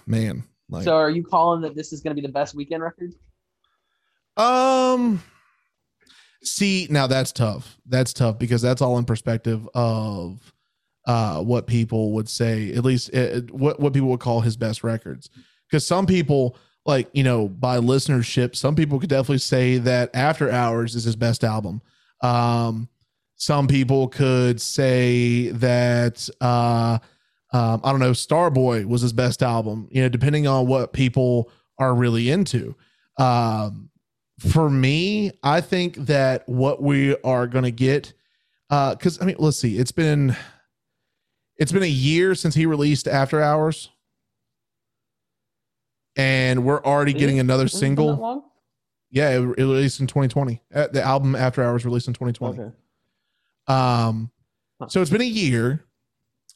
[0.06, 0.44] man.
[0.70, 3.14] Like, so are you calling that this is gonna be the best Weeknd record?
[4.36, 5.24] Um,
[6.44, 7.78] see, now that's tough.
[7.86, 10.54] That's tough because that's all in perspective of
[11.06, 14.84] uh what people would say, at least uh, what what people would call his best
[14.84, 15.30] records.
[15.70, 20.52] Because some people, like you know, by listenership, some people could definitely say that After
[20.52, 21.82] Hours is his best album.
[22.22, 22.90] Um,
[23.38, 26.98] some people could say that uh,
[27.54, 29.88] um, I don't know, Starboy was his best album.
[29.92, 32.76] You know, depending on what people are really into.
[33.18, 33.90] Um,
[34.40, 38.14] for me, I think that what we are going to get,
[38.70, 40.36] because I mean, let's see, it's been
[41.58, 43.90] it's been a year since he released After Hours,
[46.16, 48.52] and we're already getting another Has it been that single.
[49.10, 50.62] Yeah, it, it released in 2020.
[50.74, 52.60] Uh, the album After Hours released in 2020.
[52.60, 52.76] Okay.
[53.68, 54.32] Um,
[54.88, 55.86] so it's been a year.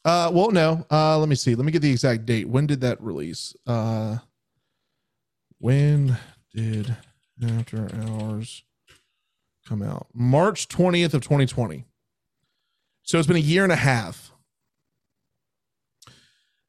[0.04, 0.84] Uh, well, no.
[0.90, 1.54] Uh, let me see.
[1.54, 2.48] Let me get the exact date.
[2.48, 3.54] When did that release?
[3.66, 4.18] Uh,
[5.58, 6.16] when
[6.54, 6.96] did
[7.42, 8.64] After Hours
[9.66, 10.08] come out?
[10.12, 11.84] March 20th of 2020.
[13.02, 14.32] So it's been a year and a half.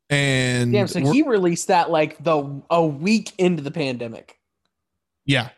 [0.09, 4.39] And Damn, so he released that like the a week into the pandemic.
[5.25, 5.49] Yeah.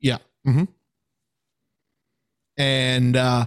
[0.00, 0.18] Yeah.
[0.46, 0.64] Mm-hmm.
[2.58, 3.46] And uh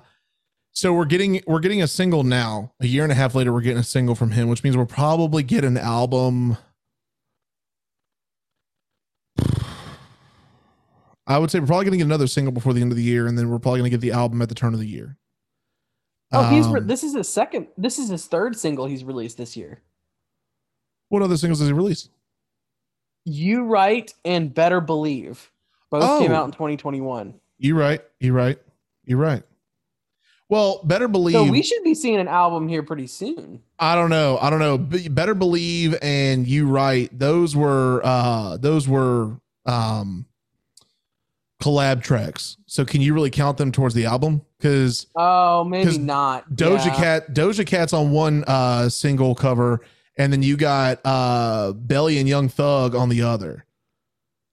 [0.82, 2.74] so we're getting we're getting a single now.
[2.80, 4.88] A year and a half later, we're getting a single from him, which means we'll
[4.88, 6.58] probably get an album.
[11.28, 13.28] I would say we're probably gonna get another single before the end of the year,
[13.28, 15.18] and then we're probably gonna get the album at the turn of the year.
[16.32, 17.68] Oh, he's re- Um, this is his second.
[17.78, 19.82] This is his third single he's released this year.
[21.10, 22.10] what other singles has he released?
[23.26, 25.52] You right and Better Believe
[25.92, 26.36] both came Oh.
[26.36, 27.34] out in 2021.
[27.60, 28.02] You right.
[28.22, 28.58] You right.
[29.04, 29.44] You right.
[30.52, 31.34] Well, better believe.
[31.34, 33.62] So we should be seeing an album here pretty soon.
[33.80, 34.38] I don't know.
[34.42, 34.78] I don't know.
[34.78, 37.10] Be- Better believe and you right.
[37.18, 40.26] Those were uh those were um
[41.64, 42.58] collab tracks.
[42.66, 44.42] So can you really count them towards the album?
[44.58, 46.50] Because Oh, maybe not.
[46.52, 46.96] Doja Yeah.
[46.96, 49.80] Cat Doja Cat's on one uh single cover,
[50.18, 53.66] and then you got uh Belly and Young Thug on the other.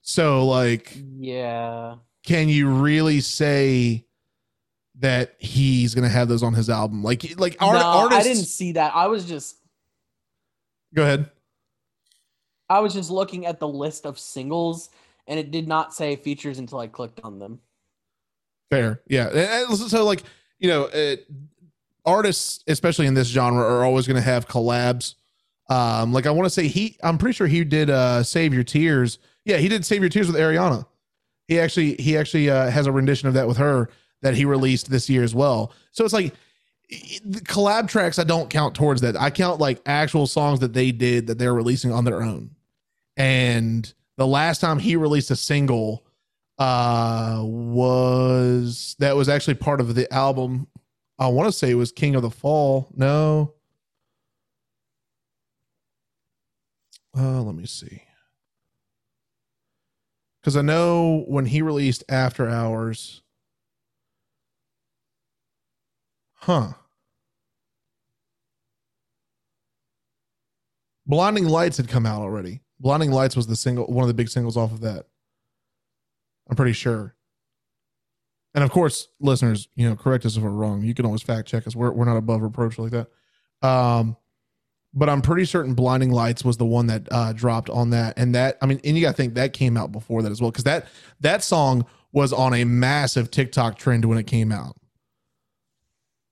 [0.03, 1.96] So like, Yeah.
[2.22, 4.05] can you really say
[5.01, 7.03] that he's gonna have those on his album?
[7.03, 8.20] Like like art, no, artists.
[8.20, 8.94] I didn't see that.
[8.94, 9.57] I was just
[10.94, 11.30] Go ahead.
[12.70, 14.90] I was just looking at the list of singles
[15.26, 17.61] and it did not say features until I clicked on them.
[18.70, 19.28] Fair, yeah.
[19.28, 20.22] And- So, like,
[20.59, 21.26] you know, it,
[22.05, 25.14] artists, especially in this genre, are always going to have collabs.
[25.70, 28.64] Um, like I want to say he, I'm pretty sure he did uh "Save Your
[28.64, 30.86] Tears." Yeah, he did "Save Your Tears" with Ariana.
[31.46, 33.90] He actually, he actually uh, has a rendition of that with her
[34.22, 35.72] that he released this year as well.
[35.92, 36.34] So it's like
[37.24, 38.18] the collab tracks.
[38.18, 39.16] I don't count towards that.
[39.16, 42.50] I count like actual songs that they did that they're releasing on their own.
[43.16, 46.04] And the last time he released a single
[46.58, 50.66] uh was that was actually part of the album
[51.18, 53.54] i want to say it was king of the fall no
[57.16, 58.02] uh let me see
[60.40, 63.22] because i know when he released after hours
[66.39, 66.72] huh
[71.07, 74.28] blinding lights had come out already blinding lights was the single one of the big
[74.28, 75.07] singles off of that
[76.49, 77.14] I'm pretty sure.
[78.55, 80.82] And of course, listeners, you know, correct us if we're wrong.
[80.82, 81.76] You can always fact check us.
[81.76, 83.09] We're, we're not above reproach like that.
[83.66, 84.16] Um,
[84.95, 88.18] but I'm pretty certain Blinding Lights was the one that uh, dropped on that.
[88.18, 90.41] And that, I mean, and you got to think that came out before that as
[90.41, 90.51] well.
[90.51, 90.86] Cause that,
[91.20, 94.76] that song was on a massive TikTok trend when it came out.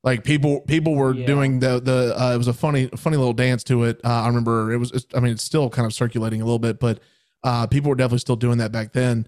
[0.07, 1.27] Like people, people were Yeah.
[1.27, 4.01] doing the, the, uh, it was a funny, funny little dance to it.
[4.05, 6.79] Uh, I remember it was, I mean, it's still kind of circulating a little bit,
[6.81, 7.01] but
[7.43, 9.27] uh, people were definitely still doing that back then.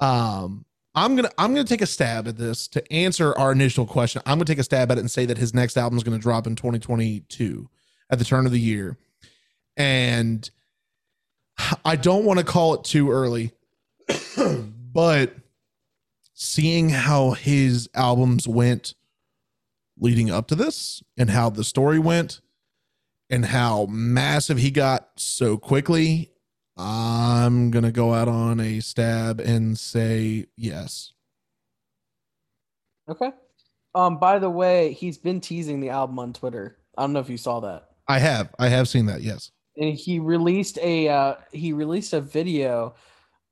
[0.00, 0.64] Um,
[0.94, 4.22] I'm gonna I'm gonna take a stab at this to answer our initial question.
[4.24, 6.18] I'm gonna take a stab at it and say that his next album is gonna
[6.18, 7.68] drop in 2022
[8.10, 8.96] at the turn of the year,
[9.76, 10.48] and
[11.84, 13.52] I don't want to call it too early,
[14.92, 15.34] but
[16.34, 18.94] seeing how his albums went
[19.98, 22.40] leading up to this and how the story went
[23.30, 26.30] and how massive he got so quickly
[26.76, 31.12] I'm gonna go out on a stab and say yes.
[33.08, 33.32] Okay.
[33.94, 36.76] Um, by the way, he's been teasing the album on Twitter.
[36.98, 37.88] I don't know if you saw that.
[38.08, 39.22] I have, I have seen that.
[39.22, 39.52] Yes.
[39.78, 42.94] And he released a uh, he released a video.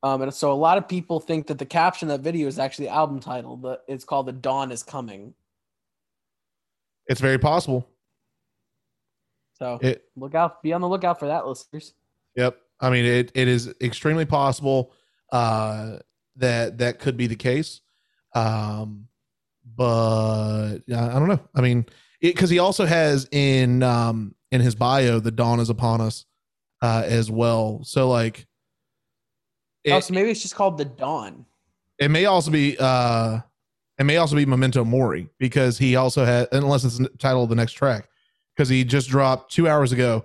[0.03, 2.59] Um, and so a lot of people think that the caption of that video is
[2.59, 5.34] actually the album title, but it's called "The Dawn Is Coming."
[7.07, 7.88] It's very possible.
[9.55, 10.05] So It.
[10.16, 11.94] look out, be on the lookout for that, listeners.
[12.36, 12.61] Yep.
[12.80, 14.92] I mean, it it is extremely possible
[15.32, 15.98] uh,
[16.36, 17.80] that that could be the case.
[18.34, 19.07] Um,
[19.64, 21.40] but I don't know.
[21.55, 21.86] I mean,
[22.20, 26.26] because he also has in um in his bio, "The dawn is upon us,"
[26.82, 27.80] uh, as well.
[27.84, 28.46] So like,
[29.88, 31.46] oh, so maybe it's just called "The Dawn."
[31.98, 33.38] It may also be uh
[33.99, 37.49] it may also be Memento Mori because he also had unless it's the title of
[37.49, 38.09] the next track
[38.55, 40.24] because he just dropped 2 hours ago.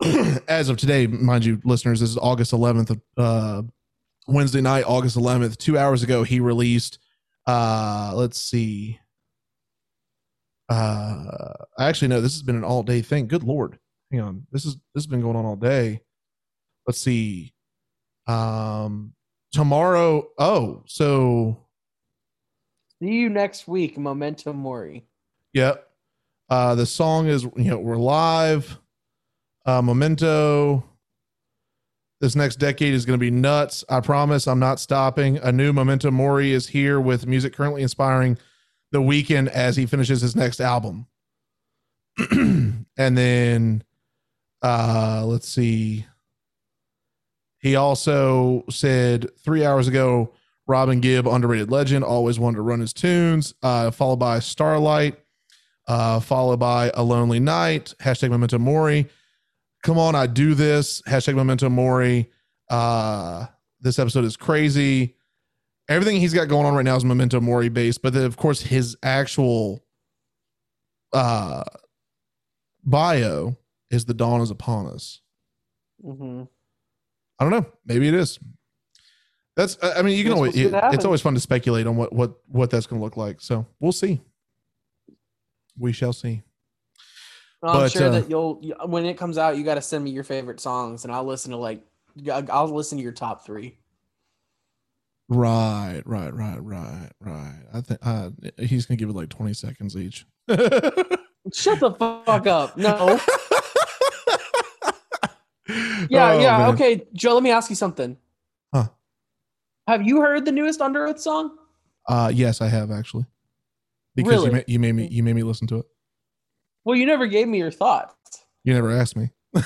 [0.48, 3.62] As of today mind you listeners this is August 11th uh
[4.26, 6.98] Wednesday night August 11th 2 hours ago he released
[7.46, 8.98] uh let's see.
[10.70, 13.26] Uh actually no this has been an all day thing.
[13.26, 13.78] Good lord.
[14.10, 14.46] Hang on.
[14.52, 16.00] This is this has been going on all day.
[16.86, 17.52] Let's see.
[18.26, 19.12] Um
[19.52, 21.66] tomorrow oh so
[23.00, 25.04] See you next week, Memento Mori.
[25.52, 25.86] yep.
[26.48, 28.78] Uh the song is you know we're live.
[29.64, 30.84] Uh memento.
[32.20, 33.82] This next decade is going to be nuts.
[33.88, 35.38] I promise i'm not stopping.
[35.38, 38.36] A new memento mori is here with music currently inspiring
[38.92, 41.06] the Weeknd as he finishes his next album.
[42.98, 43.84] And then
[44.62, 46.04] Uh, let's see.
[47.60, 50.34] He also said three hours ago,
[50.70, 53.52] Robin Gibb, underrated legend, always wanted to run his tunes.
[53.62, 55.18] Uh, followed by Starlight,
[55.88, 59.08] uh, followed by A Lonely Night, hashtag Memento Mori.
[59.82, 62.30] Come on, I do this, hashtag Memento Mori.
[62.70, 63.46] Uh,
[63.80, 65.16] this episode is crazy.
[65.88, 68.60] Everything he's got going on right now is Memento Mori based, but then of course
[68.60, 69.84] his actual
[71.12, 71.64] uh
[72.84, 73.56] bio
[73.90, 75.20] is the dawn is upon us.
[76.04, 76.44] Mm-hmm.
[77.40, 77.66] I don't know.
[77.84, 78.38] Maybe it is.
[79.56, 79.76] That's.
[79.82, 80.56] I mean, you can always.
[80.56, 83.40] it- it's always fun to speculate on what what what that's going to look like.
[83.40, 84.20] So we'll see.
[85.78, 86.42] We shall see.
[87.62, 88.54] I'm But, sure uh, that you'll
[88.86, 91.50] when it comes out, you got to send me your favorite songs, and I'll listen
[91.50, 91.82] to like
[92.50, 93.76] I'll listen to your top three.
[95.28, 97.62] Right, right, right, right, right.
[97.72, 100.26] I think uh, he's going to give it like twenty seconds each.
[100.48, 102.76] Shut the fuck up.
[102.76, 103.20] No.
[106.08, 106.58] Yeah, Oh, yeah.
[106.58, 106.74] man.
[106.74, 107.34] Okay, Joe.
[107.34, 108.16] Let me ask you something.
[108.74, 108.88] Huh.
[109.90, 111.58] Have you heard the newest Under Oath song?
[112.08, 113.26] Uh, yes, I have actually.
[114.14, 114.46] Because Really?
[114.46, 115.86] you made, you made me you made me listen to it.
[116.84, 118.44] Well, you never gave me your thoughts.
[118.62, 119.30] You never asked me.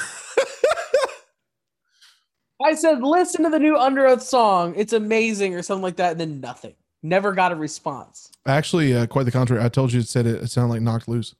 [2.64, 4.72] I said, listen to the new Under Oath song.
[4.78, 6.74] It's amazing, or something like that, and then nothing.
[7.02, 8.30] Never got a response.
[8.46, 9.62] Actually, uh, quite the contrary.
[9.62, 11.34] I told you it said it, it sounded like knocked loose.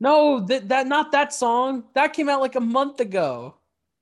[0.00, 1.84] No, that that not that song.
[1.94, 3.54] That came out like a month ago.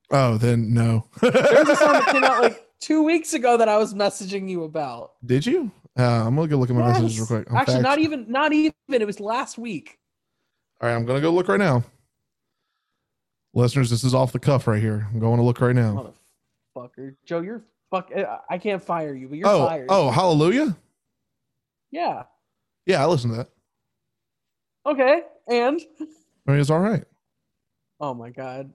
[0.09, 1.05] Oh, then no.
[1.21, 4.63] There's a song that came out like two weeks ago that I was messaging you
[4.63, 5.13] about.
[5.25, 5.71] Did you?
[5.97, 7.49] Uh, I'm gonna go look at my messages real quick.
[7.49, 8.73] I'm Actually, fact- not even not even.
[8.89, 9.97] It was last week.
[10.81, 11.83] All right, I'm gonna go look right now.
[13.53, 15.07] Listeners, this is off the cuff right here.
[15.11, 16.13] I'm going to look right now.
[16.75, 18.11] Motherfucker, Joe, you're fuck.
[18.15, 19.87] I- I can't fire you, but you're Oh, fired.
[19.89, 20.77] oh, hallelujah.
[21.89, 22.23] yeah.
[22.85, 23.49] Yeah, I listened to that.
[24.85, 25.81] Okay, and
[26.47, 27.03] I mean, it's all right.
[27.99, 28.71] oh my god.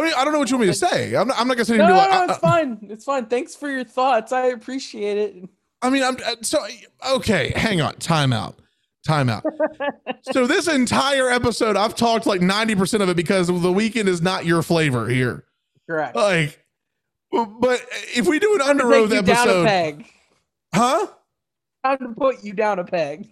[0.00, 1.14] I mean, I don't know what you want me to say.
[1.14, 2.78] I'm not, I'm not gonna sit here No, no, like, no, I, it's fine.
[2.88, 3.26] It's fine.
[3.26, 4.32] Thanks for your thoughts.
[4.32, 5.48] I appreciate it.
[5.82, 6.64] I mean, I'm uh, so
[7.10, 7.52] okay.
[7.54, 8.58] Hang on, time out,
[9.06, 9.44] time out.
[10.32, 14.22] so this entire episode, I've talked like 90 percent of it because the Weeknd is
[14.22, 15.44] not your flavor here.
[15.86, 16.16] Correct.
[16.16, 16.64] Like,
[17.30, 17.84] but
[18.14, 20.06] if we do an under oath episode, peg.
[20.74, 21.08] huh?
[21.84, 23.28] Time to put you down a peg.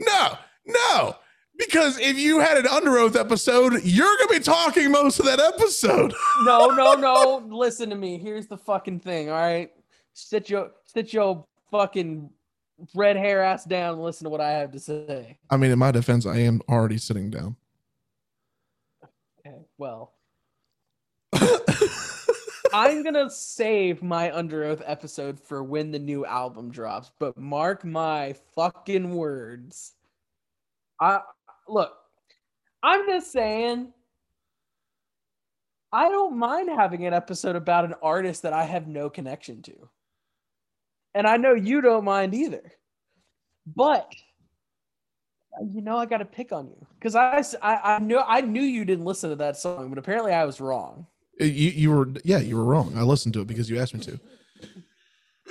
[0.00, 1.16] No, no.
[1.58, 5.40] Because if you had an under oath episode, you're gonna be talking most of that
[5.40, 6.14] episode.
[6.44, 7.42] No, no, no.
[7.48, 8.16] Listen to me.
[8.16, 9.28] Here's the fucking thing.
[9.28, 9.72] All right,
[10.12, 12.30] sit your sit your fucking
[12.94, 15.38] red hair ass down and listen to what I have to say.
[15.50, 17.56] I mean, in my defense, I am already sitting down.
[19.44, 19.56] Okay.
[19.78, 20.14] Well,
[22.72, 27.10] I'm gonna save my under oath episode for when the new album drops.
[27.18, 29.94] But mark my fucking words.
[31.00, 31.20] I
[31.68, 31.92] look.
[32.82, 33.92] I'm just saying.
[35.90, 39.88] I don't mind having an episode about an artist that I have no connection to.
[41.14, 42.72] And I know you don't mind either.
[43.74, 44.12] But
[45.72, 48.84] you know I got to pick on you because I I knew I knew you
[48.84, 51.06] didn't listen to that song, but apparently I was wrong.
[51.40, 52.92] Uh, you you were yeah you were wrong.
[52.96, 54.20] I listened to it because you asked me to.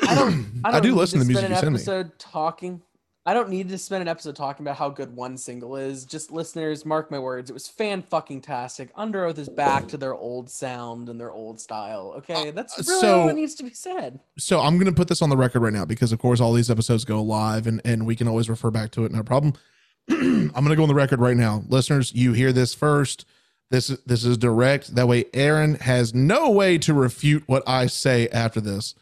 [0.03, 0.61] I don't.
[0.63, 1.79] I, I don't do listen to the music spend you an send me.
[1.79, 2.81] episode talking.
[3.27, 6.05] I don't need to spend an episode talking about how good one single is.
[6.05, 7.49] Just listeners, mark my words.
[7.49, 8.89] It was fan fucking tastic.
[8.95, 12.13] Under Oath is back to their old sound and their old style.
[12.19, 14.21] Okay, that's Uh, really so- all that needs to be said.
[14.37, 16.71] So I'm gonna put this on the record right now because of course all these
[16.71, 19.11] episodes go live and and we can always refer back to it.
[19.11, 19.53] No problem.
[20.09, 22.13] I'm gonna go on the record right now, listeners.
[22.15, 23.25] You hear this first.
[23.71, 24.95] This is this is direct.
[24.95, 28.95] That way, Aaron has no way to refute what I say after this.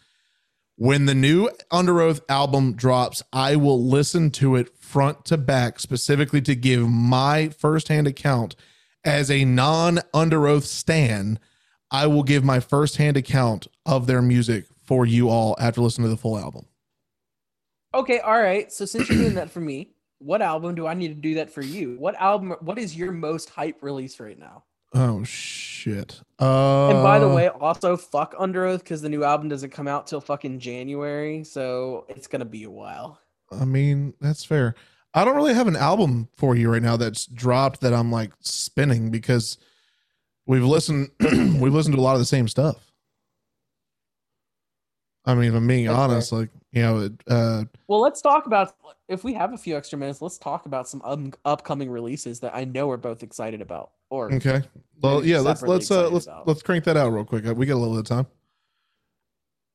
[0.77, 5.79] When the new Under Oath album drops, I will listen to it front to back,
[5.79, 8.57] specifically to give my firsthand account
[9.05, 11.39] as a non Under Oath stan.
[11.91, 16.09] I will give my firsthand account of their music for you all after listening to
[16.09, 16.65] the full album.
[17.93, 18.69] Okay, all right.
[18.69, 21.49] So since you're doing that for me, what album do I need to do that
[21.49, 21.95] for you?
[21.97, 22.53] What album?
[22.59, 24.65] What is your most hype release right now?
[24.95, 26.21] Oh shit.
[26.39, 29.89] Uh, And by the way, also fuck Under Oath because the new album doesn't come
[29.89, 33.19] out till fucking January, so it's gonna be a while.
[33.51, 34.73] I mean that's fair.
[35.13, 38.31] I don't really have an album for you right now that's dropped that I'm like
[38.39, 39.57] spinning because
[40.45, 42.93] we've listened we've listened to a lot of the same stuff.
[45.25, 48.45] I mean, if I'm being That's honest, like you know, it, uh, Well, let's talk
[48.45, 48.75] about
[49.09, 50.21] if we have a few extra minutes.
[50.21, 53.91] Let's talk about some um, upcoming releases that I know we're both excited about.
[54.09, 54.63] Or okay.
[55.01, 56.47] Well, yeah, let's let's uh let's about.
[56.47, 57.45] let's crank that out real quick.
[57.45, 58.27] Uh, We got a little bit of time.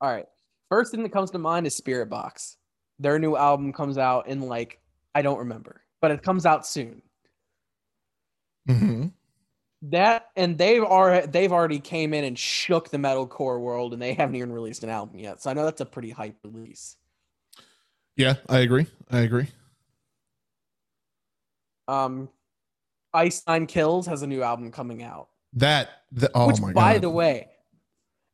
[0.01, 0.26] all right,
[0.68, 2.57] first thing that comes to mind is Spirit Box.
[2.99, 4.81] Their new album comes out in like
[5.14, 7.03] I don't remember, but it comes out soon.
[8.66, 9.07] hmm
[9.83, 14.14] That and they've already they've already came in and shook the metalcore world, and they
[14.14, 15.43] haven't even released an album yet.
[15.43, 16.97] So I know that's a pretty hype release.
[18.16, 18.87] Yeah, I agree.
[19.11, 19.49] I agree.
[21.89, 22.28] Um,
[23.13, 25.29] Ice Nine Kills has a new album coming out.
[25.55, 27.49] That, the, oh Which, my by the way,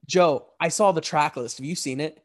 [0.06, 1.58] Joe, I saw the track list.
[1.58, 2.22] Have you seen it?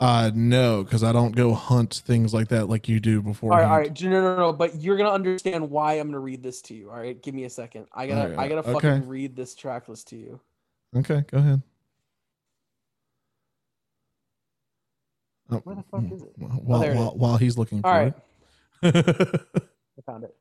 [0.00, 3.52] uh, no, because I don't go hunt things like that like you do before.
[3.52, 4.52] All right, all right, no, no, no.
[4.52, 6.90] But you're gonna understand why I'm gonna read this to you.
[6.90, 7.86] All right, give me a second.
[7.92, 8.72] I gotta, Alright, I gotta okay.
[8.74, 10.40] fucking read this track list to you.
[10.96, 11.62] Okay, go ahead.
[15.50, 16.32] Oh, Where the fuck is it?
[16.36, 17.90] While, there it while, while he's looking for it.
[17.90, 19.46] All right, it.
[19.98, 20.36] I found it.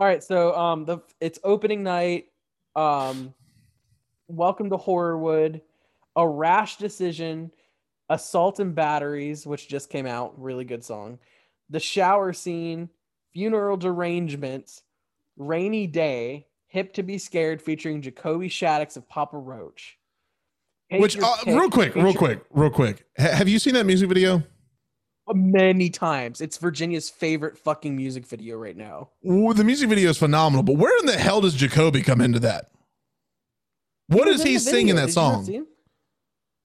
[0.00, 2.28] All right, so um, the it's opening night.
[2.74, 3.34] Um,
[4.28, 5.60] welcome to Horrorwood,
[6.16, 7.50] a rash decision,
[8.08, 11.18] assault and batteries, which just came out, really good song.
[11.68, 12.88] The shower scene,
[13.34, 14.84] funeral derangements,
[15.36, 19.98] rainy day, hip to be scared, featuring Jacoby Shaddix of Papa Roach.
[20.90, 23.04] Take Which, uh, real quick, real quick, real quick.
[23.18, 24.44] Ha- have you seen that music video?
[25.34, 26.40] Many times.
[26.40, 29.10] It's Virginia's favorite fucking music video right now.
[29.28, 32.40] Ooh, the music video is phenomenal, but where in the hell does Jacoby come into
[32.40, 32.70] that?
[34.08, 35.66] What He is he singing that Did song?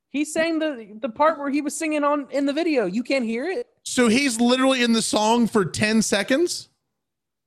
[0.10, 2.86] He sang the the part where he was singing on in the video.
[2.86, 3.68] You can't hear it.
[3.84, 6.70] So he's literally in the song for 10 seconds?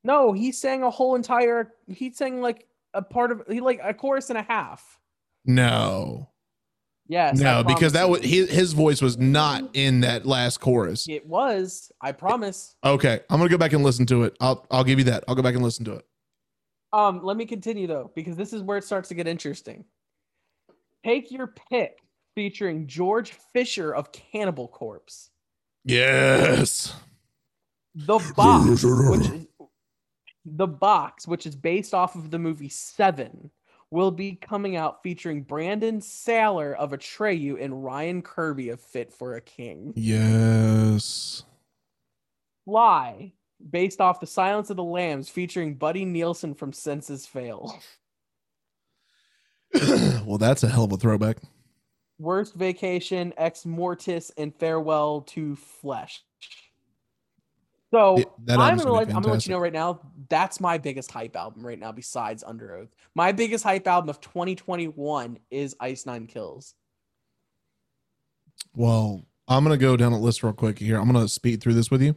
[0.04, 1.72] No, he sang a whole entire.
[1.88, 5.00] He sang like a part of he like a chorus and a half.
[5.44, 6.28] No.
[7.08, 7.38] Yes.
[7.38, 11.08] No, because that was his, his voice was not in that last chorus.
[11.08, 11.90] It was.
[12.02, 12.76] I promise.
[12.84, 14.36] Okay, I'm gonna go back and listen to it.
[14.40, 15.24] I'll I'll give you that.
[15.26, 16.04] I'll go back and listen to it.
[16.92, 19.84] Um, let me continue though, because this is where it starts to get interesting.
[21.04, 21.98] Take your pick,
[22.34, 25.30] featuring George Fisher of Cannibal Corpse.
[25.84, 26.94] Yes.
[27.94, 29.46] The box, which is,
[30.44, 33.50] the box, which is based off of the movie Seven,
[33.90, 39.34] will be coming out featuring Brandon Saller of Atreyu and Ryan Kirby of Fit for
[39.34, 39.92] a King.
[39.96, 41.44] Yes.
[42.64, 43.32] Fly,
[43.70, 47.80] based off the Silence of the Lambs, featuring Buddy Nielsen from Senses Fail.
[50.26, 51.38] well, that's a hell of a throwback.
[52.18, 56.22] Worst Vacation, Ex Mortis, and Farewell to Flesh.
[57.90, 60.00] So that I'm gonna, let, I'm gonna let you know right now.
[60.28, 62.94] That's my biggest hype album right now, besides Under Oath.
[63.14, 66.74] My biggest hype album of 2021 is Ice Nine Kills.
[68.74, 71.00] Well, I'm gonna go down a list real quick here.
[71.00, 72.14] I'm gonna speed through this with you.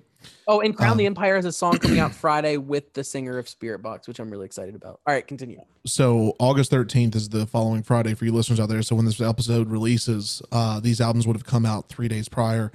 [0.47, 3.37] Oh, and Crown the Um, Empire has a song coming out Friday with the singer
[3.37, 4.99] of Spirit Box, which I'm really excited about.
[5.07, 5.59] All right, continue.
[5.85, 8.81] So August 13th is the following Friday for you listeners out there.
[8.83, 12.71] So when this episode releases, uh, these albums would have come out three days prior.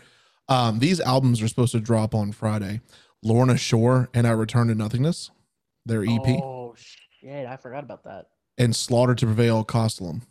[0.48, 2.80] Um, these albums are supposed to drop on Friday.
[3.22, 5.30] Lorna Shore and I Return to Nothingness,
[5.84, 8.26] their EP, Oh shit, I forgot about that.
[8.58, 10.22] and Slaughter to Prevail Kostolom.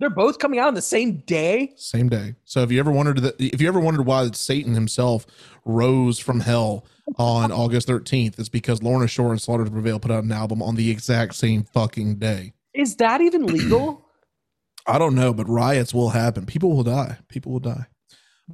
[0.00, 1.72] They're both coming out on the same day.
[1.76, 2.34] Same day.
[2.44, 5.24] So if you ever wondered that, if you ever wondered why Satan himself
[5.64, 6.84] rose from hell
[7.16, 10.62] on August 13th, it's because Lorna Shore and Slaughter to Prevail put out an album
[10.62, 12.52] on the exact same fucking day.
[12.74, 14.04] Is that even legal?
[14.86, 16.44] I don't know, but riots will happen.
[16.44, 17.18] People will die.
[17.28, 17.86] People will die.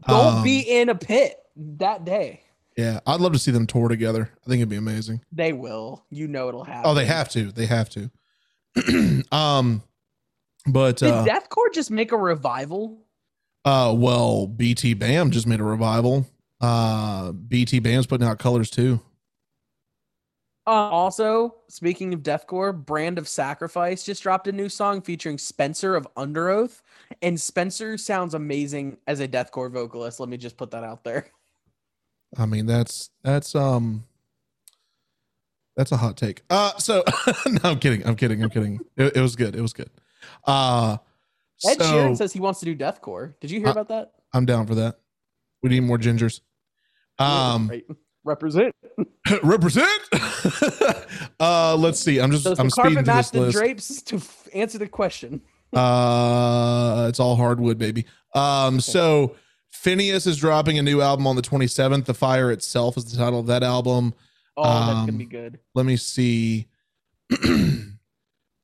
[0.07, 2.43] Don't Um, be in a pit that day.
[2.77, 4.31] Yeah, I'd love to see them tour together.
[4.45, 5.21] I think it'd be amazing.
[5.33, 6.05] They will.
[6.11, 6.89] You know it'll happen.
[6.91, 7.51] Oh, they have to.
[7.53, 8.11] They have to.
[9.33, 9.83] um,
[10.67, 13.05] but Did uh, Deathcore just make a revival?
[13.65, 16.27] uh, well, BT Bam just made a revival.
[16.61, 19.01] Uh, BT Bam's putting out colors too.
[20.71, 25.97] Uh, also, speaking of deathcore, Brand of Sacrifice just dropped a new song featuring Spencer
[25.97, 26.81] of Under Oath,
[27.23, 30.21] and Spencer sounds amazing as a deathcore vocalist.
[30.21, 31.27] Let me just put that out there.
[32.39, 34.05] I mean, that's that's um,
[35.77, 36.43] that's a hot take.
[36.49, 37.03] Uh, so
[37.47, 38.07] no, I'm kidding.
[38.07, 38.41] I'm kidding.
[38.41, 38.79] I'm kidding.
[38.97, 39.57] It, it was good.
[39.57, 39.91] It was good.
[40.47, 40.99] Uh,
[41.67, 43.35] Ed so Sheeran says he wants to do deathcore.
[43.41, 44.13] Did you hear Uh, about that?
[44.33, 45.01] I'm down for that.
[45.65, 46.43] We need more gingers.
[47.19, 47.85] Um, Right.
[48.25, 48.75] Represent.
[49.43, 50.01] represent.
[51.41, 52.19] uh, let's see.
[52.21, 53.57] I'm just Does I'm speeding through this the list.
[53.57, 55.41] drapes to f- answer the question?
[55.73, 58.05] Uh, it's all hardwood, baby.
[58.35, 59.37] Um, so
[59.71, 62.07] Phinehas is dropping a new album on the 27th.
[62.07, 64.13] The Fire Itself is the title of that album.
[64.57, 65.61] Oh, that's Um, gonna be good.
[65.77, 66.67] Let me see.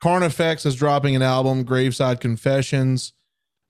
[0.03, 1.63] Carnifex is dropping an album.
[1.65, 3.13] Graveside Confessions.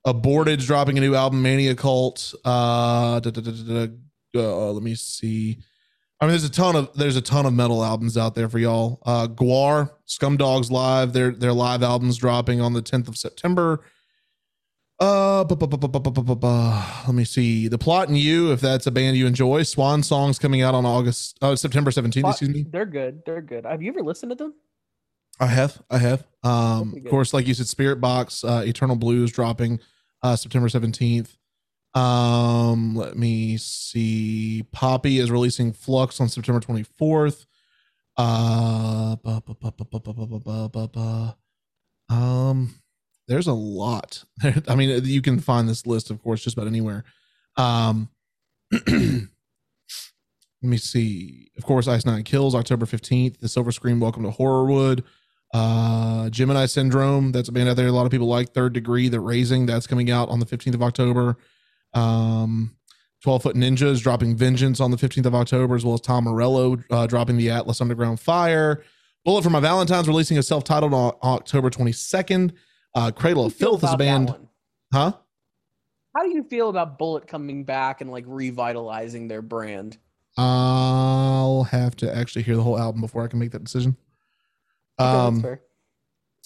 [0.07, 1.43] Aborted's dropping a new album.
[1.43, 2.35] Mania Cult.
[2.43, 3.87] Uh, da, da, da, da,
[4.33, 5.59] da, uh, let me see.
[6.21, 8.59] I mean, there's a ton of there's a ton of metal albums out there for
[8.59, 9.03] y'all.
[9.05, 13.85] Uh, Gwar, Scumdogs Live, their their live albums dropping on the 10th of September.
[14.99, 15.45] Uh,
[17.07, 17.69] let me see.
[17.69, 19.63] The Plot in You, if that's a band you enjoy.
[19.63, 22.31] Swan Songs coming out on August, uh, September 17th.
[22.31, 22.65] Excuse me.
[22.71, 23.21] They're good.
[23.27, 23.67] They're good.
[23.67, 24.55] Have you ever listened to them?
[25.39, 25.83] I have.
[25.91, 26.27] I have.
[26.43, 29.81] Um, of course, like you said, Spirit Box, uh, Eternal Blues dropping
[30.23, 31.37] uh, September 17th.
[31.97, 34.67] Um, let me see.
[34.71, 37.47] Poppy is releasing Flux on September 24th.
[38.19, 39.17] Uh,
[42.11, 42.75] um,
[43.29, 44.25] there's a lot.
[44.69, 47.05] I mean, you can find this list, of course, just about anywhere.
[47.57, 48.11] Um,
[48.71, 49.29] let
[50.61, 51.51] me see.
[51.57, 53.39] Of course, Ice Nine Kills, October 15th.
[53.39, 55.03] The Silver Screen, Welcome to Horrorwood.
[55.55, 57.87] Uh, Gemini Syndrome, that's a band out there.
[57.87, 60.75] A lot of people like Third Degree, The Raising, that's coming out on the 15th
[60.75, 61.39] of October.
[61.97, 62.77] Um,
[63.23, 66.25] 12 Foot Ninja is dropping Vengeance on the 15th of October, as well as Tom
[66.25, 68.85] Morello uh, dropping the Atlas Underground Fire.
[69.25, 72.53] Bullet for My Valentine's releasing a self titled on October 22nd.
[72.95, 74.35] Uh, Cradle of do you feel Filth is a band.
[74.93, 75.13] Huh?
[76.15, 79.99] How do you feel about Bullet coming back and like revitalizing their brand?
[80.37, 83.97] I'll have to actually hear the whole album before I can make that decision.
[84.99, 85.59] Um,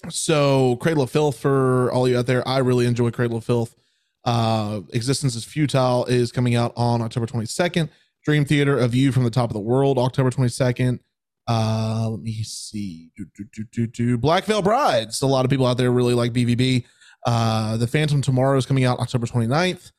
[0.08, 3.76] so Cradle of Filth for all you out there, I really enjoy Cradle of Filth.
[4.24, 7.88] Uh, Existence is Futile is coming out on October 22nd.
[8.24, 11.00] Dream Theater, A View from the Top of the World, October 22nd.
[11.48, 13.10] Uh, let me see.
[13.16, 14.18] Do, do, do, do.
[14.18, 15.22] Black Veil Brides.
[15.22, 16.84] A lot of people out there really like BVB.
[17.26, 19.92] Uh, the Phantom Tomorrow is coming out October 29th.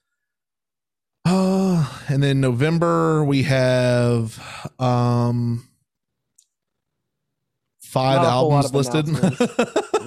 [1.25, 5.67] Uh, and then November we have um
[7.79, 9.07] five a lot albums listed.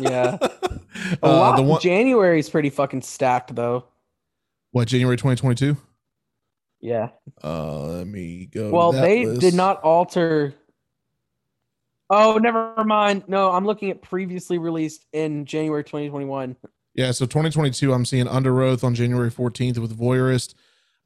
[0.01, 0.39] Yeah.
[1.23, 1.57] A uh, lot.
[1.57, 3.85] the one January is pretty fucking stacked though.
[4.75, 5.77] What January 2022?
[6.81, 7.11] Yeah.
[7.45, 8.73] Uh, let me go.
[8.73, 9.41] Well, they list.
[9.41, 10.53] did not alter.
[12.11, 13.23] Oh, never mind.
[13.29, 16.57] No, I'm looking at previously released in January 2021.
[16.93, 20.55] Yeah, so 2022, I'm seeing Under Oath on January 14th with Voyeurist.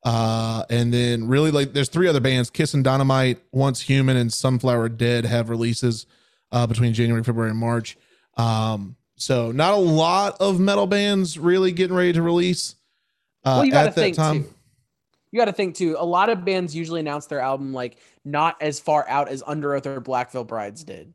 [0.03, 4.89] Uh, and then really like there's three other bands, Kissin' Dynamite, Once Human, and Sunflower
[4.89, 6.07] Dead have releases
[6.53, 7.99] uh between January, February, and March.
[8.39, 12.77] Um, so not a lot of metal bands really getting ready to release
[13.45, 14.45] well, you got to think time.
[14.45, 14.55] too.
[15.31, 15.97] You got to think too.
[15.99, 19.75] A lot of bands usually announce their album like not as far out as Under
[19.75, 21.15] Oath or Black Veil Brides did.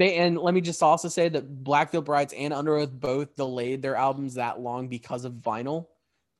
[0.00, 3.82] And let me just also say that Black Veil Brides and Under Oath both delayed
[3.82, 5.86] their albums that long because of vinyl.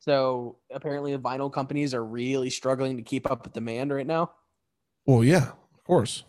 [0.00, 4.32] So apparently, the vinyl companies are really struggling to keep up with demand right now.
[5.06, 6.24] Well, yeah, of course.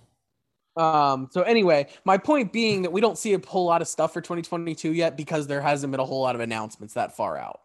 [0.78, 4.14] Um, so anyway, my point being that we don't see a whole lot of stuff
[4.14, 7.62] for 2022 yet because there hasn't been a whole lot of announcements that far out.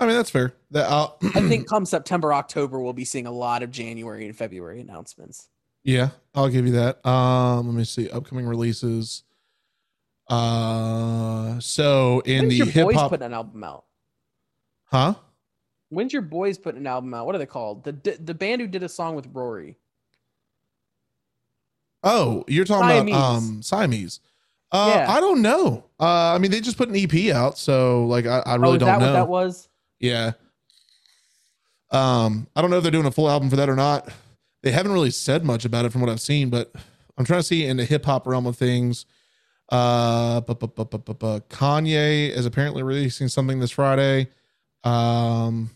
[0.00, 0.54] I mean, that's fair.
[0.70, 4.80] That I think come September, October, we'll be seeing a lot of January and February
[4.80, 5.48] announcements.
[5.84, 7.04] Yeah, I'll give you that.
[7.06, 9.24] Um, let me see upcoming releases.
[10.28, 13.84] Uh, so in When's the hip boys hop, putting an album out?
[14.84, 15.14] huh?
[15.90, 17.26] When's your boys putting an album out?
[17.26, 17.84] What are they called?
[17.84, 19.76] The the band who did a song with Rory.
[22.02, 23.14] Oh, you're talking Siamese.
[23.14, 24.20] about um Siamese.
[24.72, 25.10] Uh, Yeah.
[25.12, 25.84] I don't know.
[25.98, 28.74] Uh, I mean, they just put an EP out, so like, I, I really oh,
[28.74, 29.06] is don't that know.
[29.06, 29.68] what that was?
[30.00, 30.32] Yeah.
[31.90, 34.08] Um, I don't know if they're doing a full album for that or not.
[34.62, 36.72] They haven't really said much about it from what I've seen, but
[37.18, 39.06] I'm trying to see in the hip hop realm of things.
[39.70, 44.28] Uh, bu- bu- bu- bu- bu- bu- Kanye is apparently releasing something this Friday.
[44.84, 45.70] Um,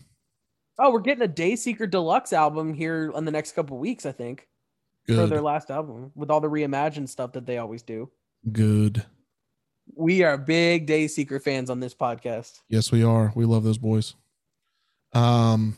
[0.77, 4.45] Oh, we're getting a Dayseeker Deluxe album here in the next couple weeks, I think,
[5.07, 8.09] for their last album with all the reimagined stuff that they always do.
[8.51, 9.05] good.
[9.93, 12.61] We are big Day Dayseeker fans on this podcast.
[12.69, 13.31] Yes, we are.
[13.35, 14.15] We love those boys.
[15.13, 15.77] Um,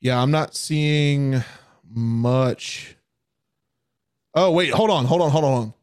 [0.00, 1.42] yeah, I'm not seeing
[1.90, 2.96] much.
[4.34, 5.74] Oh wait, hold on, hold on, hold on.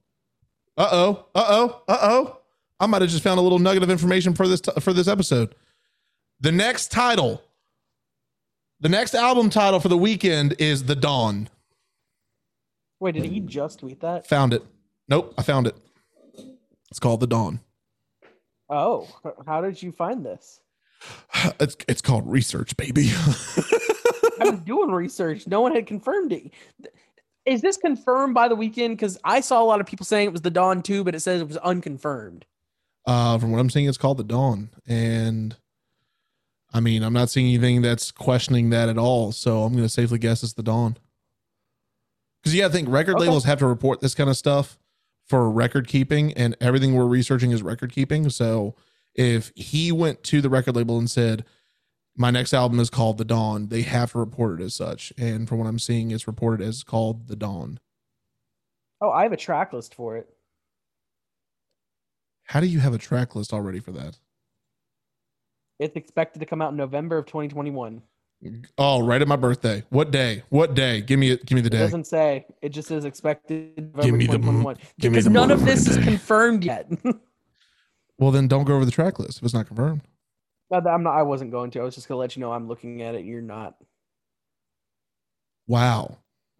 [0.77, 2.37] Uh oh, uh oh, uh oh.
[2.79, 5.53] I might have just found a little nugget of information for this for this episode.
[6.39, 7.43] The next title,
[8.79, 11.49] the next album title for the Weeknd is The Dawn.
[12.99, 14.27] Wait, did he just tweet that?
[14.27, 14.63] Found it.
[15.07, 15.75] Nope, I found it.
[16.91, 17.61] It's called The Dawn.
[18.69, 19.07] Oh,
[19.47, 20.59] how did you find this?
[21.59, 23.09] It's it's called research, baby.
[24.39, 25.47] I was doing research.
[25.47, 26.51] No one had confirmed it.
[27.45, 28.89] Is this confirmed by the Weeknd?
[28.89, 31.21] Because I saw a lot of people saying it was the Dawn too, but it
[31.21, 32.45] says it was unconfirmed.
[33.07, 35.55] Uh, from what I'm seeing, it's called the Dawn, and
[36.71, 39.31] I mean, I'm not seeing anything that's questioning that at all.
[39.31, 40.97] So I'm going to safely guess it's the Dawn.
[42.43, 43.25] Because yeah, I think record Okay.
[43.25, 44.77] labels have to report this kind of stuff
[45.31, 48.29] for record keeping, and everything we're researching is record keeping.
[48.29, 48.75] So
[49.15, 51.45] if he went to the record label and said,
[52.17, 55.13] "My next album is called The Dawn," they have to report it as such.
[55.17, 57.79] And from what I'm seeing, it's reported as called The Dawn.
[58.99, 60.27] Oh, I have a track list for it.
[62.43, 64.19] How do you have a track list already for that?
[65.79, 68.01] It's expected to come out in November of 2021.
[68.77, 69.83] Oh, right at my birthday.
[69.89, 70.41] What day?
[70.49, 71.01] What day?
[71.01, 71.77] Give me give me the day.
[71.77, 71.85] It day.
[71.85, 72.45] doesn't say.
[72.61, 74.75] It just says expected Give me the- 2021.
[74.99, 76.89] give me Because the none of this is confirmed yet.
[78.17, 80.01] Well, then don't go over the track list if it's not confirmed.
[80.69, 81.17] No, I'm not.
[81.17, 81.79] I wasn't going to.
[81.79, 83.25] I was just gonna let you know I'm looking at it.
[83.25, 83.73] You're not.
[85.67, 86.19] Wow.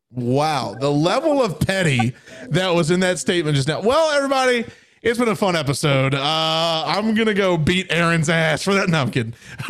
[0.10, 0.76] Wow.
[0.80, 2.14] The level of petty
[2.50, 3.80] that was in that statement just now.
[3.80, 4.66] Well, everybody,
[5.04, 6.16] it's been a fun episode.
[6.16, 8.90] Uh, I'm going to go beat Aaron's ass for that.
[8.90, 9.36] No, I'm kidding.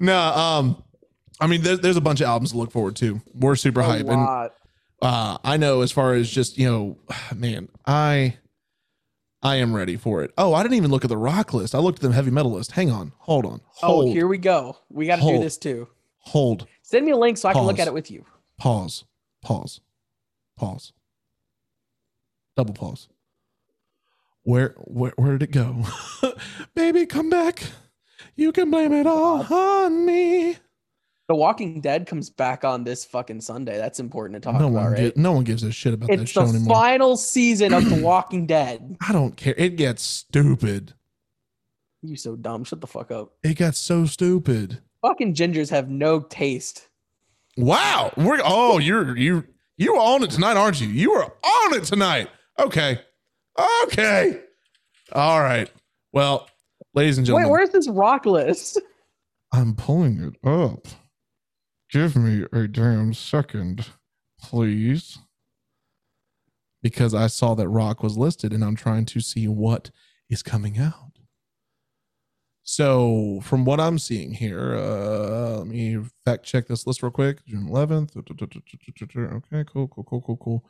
[0.00, 0.82] no, um,
[1.40, 3.20] I mean, there's, there's a bunch of albums to look forward to.
[3.34, 4.06] We're super A hype.
[4.08, 4.50] And
[5.02, 6.98] uh, I know as far as just, you know,
[7.34, 8.36] man, I.
[9.42, 10.32] I am ready for it.
[10.36, 11.74] Oh, I didn't even look at the rock list.
[11.74, 12.72] I looked at the heavy metal list.
[12.72, 13.12] Hang on.
[13.18, 13.60] Hold on.
[13.74, 14.08] Hold.
[14.08, 14.76] Oh, here we go.
[14.88, 15.86] We got to do this too.
[16.18, 16.66] hold.
[16.82, 18.24] Send me a link so I can look at it with you.
[18.58, 19.04] pause,
[19.42, 19.80] pause,
[20.56, 20.92] pause,
[22.56, 23.08] double pause.
[24.42, 25.84] Where where where did it go?
[26.74, 27.62] Baby, come back.
[28.36, 30.56] You can blame it all on me.
[31.28, 33.78] The Walking Dead comes back on this fucking Sunday.
[33.78, 35.14] That's important to talk No about, one, right?
[35.14, 36.76] gi- no one gives a shit about that it's show the anymore.
[36.76, 38.96] final season of The Walking Dead.
[39.06, 39.54] I don't care.
[39.56, 40.94] It gets stupid.
[42.02, 42.62] You so dumb.
[42.62, 43.32] Shut the fuck up.
[43.42, 44.80] It got so stupid.
[45.02, 46.88] Fucking gingers have no taste.
[47.56, 48.12] Wow.
[48.16, 49.44] We're oh, you're you
[49.78, 50.86] you on it tonight, aren't you?
[50.88, 52.28] You are on it tonight.
[52.58, 53.00] Okay.
[53.84, 54.42] Okay.
[55.12, 55.68] All right.
[56.12, 56.48] Well,
[56.96, 58.80] ladies and Wait, where's this rock list?
[59.52, 60.88] I'm pulling it up.
[61.90, 63.86] Give me a damn second,
[64.40, 65.18] please.
[66.82, 69.90] Because I saw that rock was listed and I'm trying to see what
[70.28, 71.05] is coming out.
[72.68, 77.46] So, from what I'm seeing here, uh, let me fact check this list real quick.
[77.46, 78.16] June 11th.
[78.16, 80.64] Okay, cool, cool, cool, cool, cool.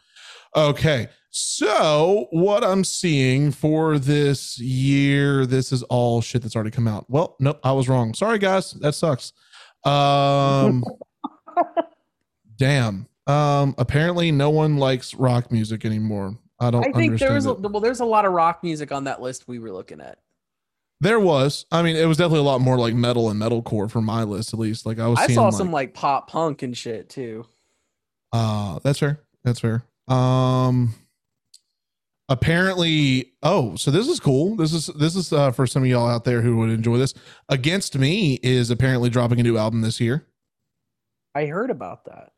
[0.55, 6.87] Okay, so what I'm seeing for this year, this is all shit that's already come
[6.87, 7.07] out.
[7.09, 8.13] Well, nope, I was wrong.
[8.13, 9.33] Sorry, guys, that sucks.
[9.83, 10.85] Um,
[12.57, 13.09] damn.
[13.27, 16.37] Um, apparently, no one likes rock music anymore.
[16.61, 19.05] I don't I think there was a, well, there's a lot of rock music on
[19.05, 20.19] that list we were looking at.
[21.01, 21.67] There was.
[21.71, 24.55] I mean, it was definitely a lot more like metal and metalcore for my list,
[24.55, 24.87] at least.
[24.87, 27.47] Like I was I seeing saw like, some like pop punk and shit too.
[28.33, 29.21] Uh, that's fair.
[29.45, 29.85] That's fair.
[30.09, 30.95] Um,
[32.29, 34.57] apparently, oh, so this is cool.
[34.57, 37.15] This is this is uh, for some of y'all out there who would enjoy this.
[37.49, 40.27] Against Me is apparently dropping a new album this year.
[41.35, 42.33] I heard about that.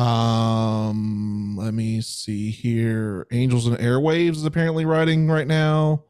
[0.00, 3.26] Um, let me see here.
[3.30, 6.04] Angels and Airwaves is apparently writing right now.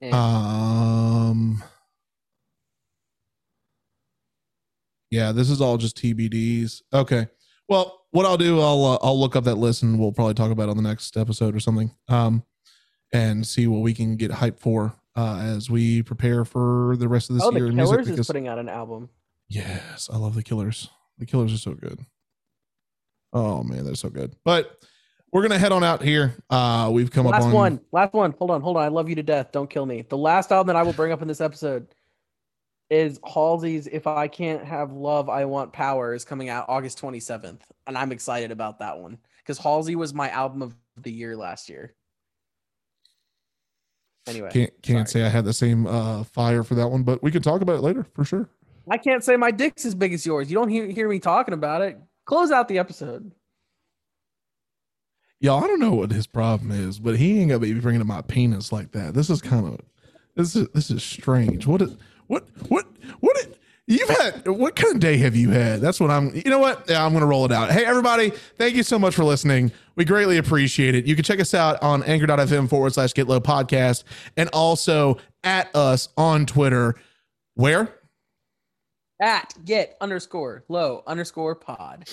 [0.00, 1.62] And Um,
[5.10, 6.82] yeah, this is all just TBDs.
[6.92, 7.28] Okay.
[7.68, 10.50] Well, what I'll do, I'll uh, I'll look up that list and we'll probably talk
[10.50, 11.90] about it on the next episode or something.
[12.08, 12.44] Um,
[13.12, 17.30] and see what we can get hype for uh, as we prepare for the rest
[17.30, 17.68] of this oh, the year.
[17.68, 19.08] in music Killers is because- putting out an album.
[19.48, 20.90] Yes, I love the Killers.
[21.18, 22.04] The Killers are so good.
[23.32, 24.34] Oh man, they're so good.
[24.44, 24.76] But
[25.36, 26.34] we're gonna head on out here.
[26.48, 27.80] Uh, we've come up Last on one.
[27.92, 28.34] Last one.
[28.38, 28.62] Hold on.
[28.62, 28.84] Hold on.
[28.84, 29.52] I love you to death.
[29.52, 30.00] Don't kill me.
[30.08, 31.88] The last album that I will bring up in this episode
[32.88, 37.60] is Halsey's If I Can't Have Love, I Want Power is coming out August 27th.
[37.86, 41.68] And I'm excited about that one because Halsey was my album of the year last
[41.68, 41.92] year.
[44.26, 45.22] Anyway, Can't can't sorry.
[45.22, 47.76] say I had the same uh, fire for that one, but we can talk about
[47.76, 48.48] it later for sure.
[48.90, 50.50] I can't say my dick's as big as yours.
[50.50, 51.98] You don't hear, hear me talking about it.
[52.24, 53.32] Close out the episode.
[55.40, 58.06] Y'all, I don't know what his problem is, but he ain't gonna be bringing up
[58.06, 59.14] my penis like that.
[59.14, 59.80] This is kind of
[60.34, 61.66] this is this is strange.
[61.66, 62.86] What is what what
[63.20, 63.36] what
[63.86, 64.46] you've had?
[64.48, 65.80] What kind of day have you had?
[65.80, 66.34] That's what I'm.
[66.34, 66.88] You know what?
[66.88, 67.70] Yeah, I'm gonna roll it out.
[67.70, 69.72] Hey, everybody, thank you so much for listening.
[69.94, 71.06] We greatly appreciate it.
[71.06, 74.04] You can check us out on anchor.fm forward slash get low podcast
[74.36, 76.94] and also at us on Twitter.
[77.54, 77.94] Where?
[79.20, 82.08] At get underscore low underscore pod.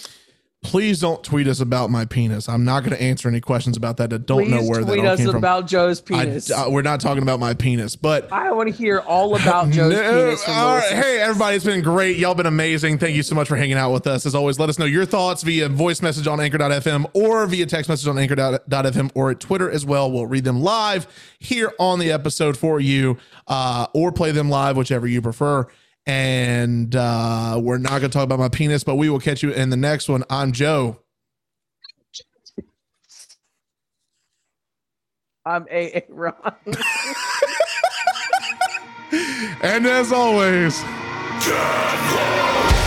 [0.64, 2.48] Please don't tweet us about my penis.
[2.48, 4.14] I'm not going to answer any questions about that.
[4.14, 5.36] I don't Please know where that tweet all us came from.
[5.36, 6.50] about Joe's I- penis.
[6.50, 9.94] uh, we're not talking about my penis, but I want to hear all about Joe's
[9.94, 10.48] penis.
[10.48, 10.92] All right.
[10.94, 12.16] Hey, everybody, it's been great.
[12.18, 12.98] Y'all been amazing.
[12.98, 14.26] Thank you so much for hanging out with us.
[14.26, 17.90] As always, let us know your thoughts via voice message on anchor.fm or via text
[17.90, 20.10] message on anchor.fm or at Twitter as well.
[20.12, 21.08] We'll read them live
[21.40, 25.68] here on the episode for you uh, or play them live, whichever you prefer.
[26.06, 29.52] And uh, we're not going to talk about my penis, but we will catch you
[29.52, 30.24] in the next one.
[30.30, 31.00] I'm Joe.
[35.46, 36.34] I'm Aaron.
[39.62, 41.56] And as always, Get
[42.16, 42.83] low.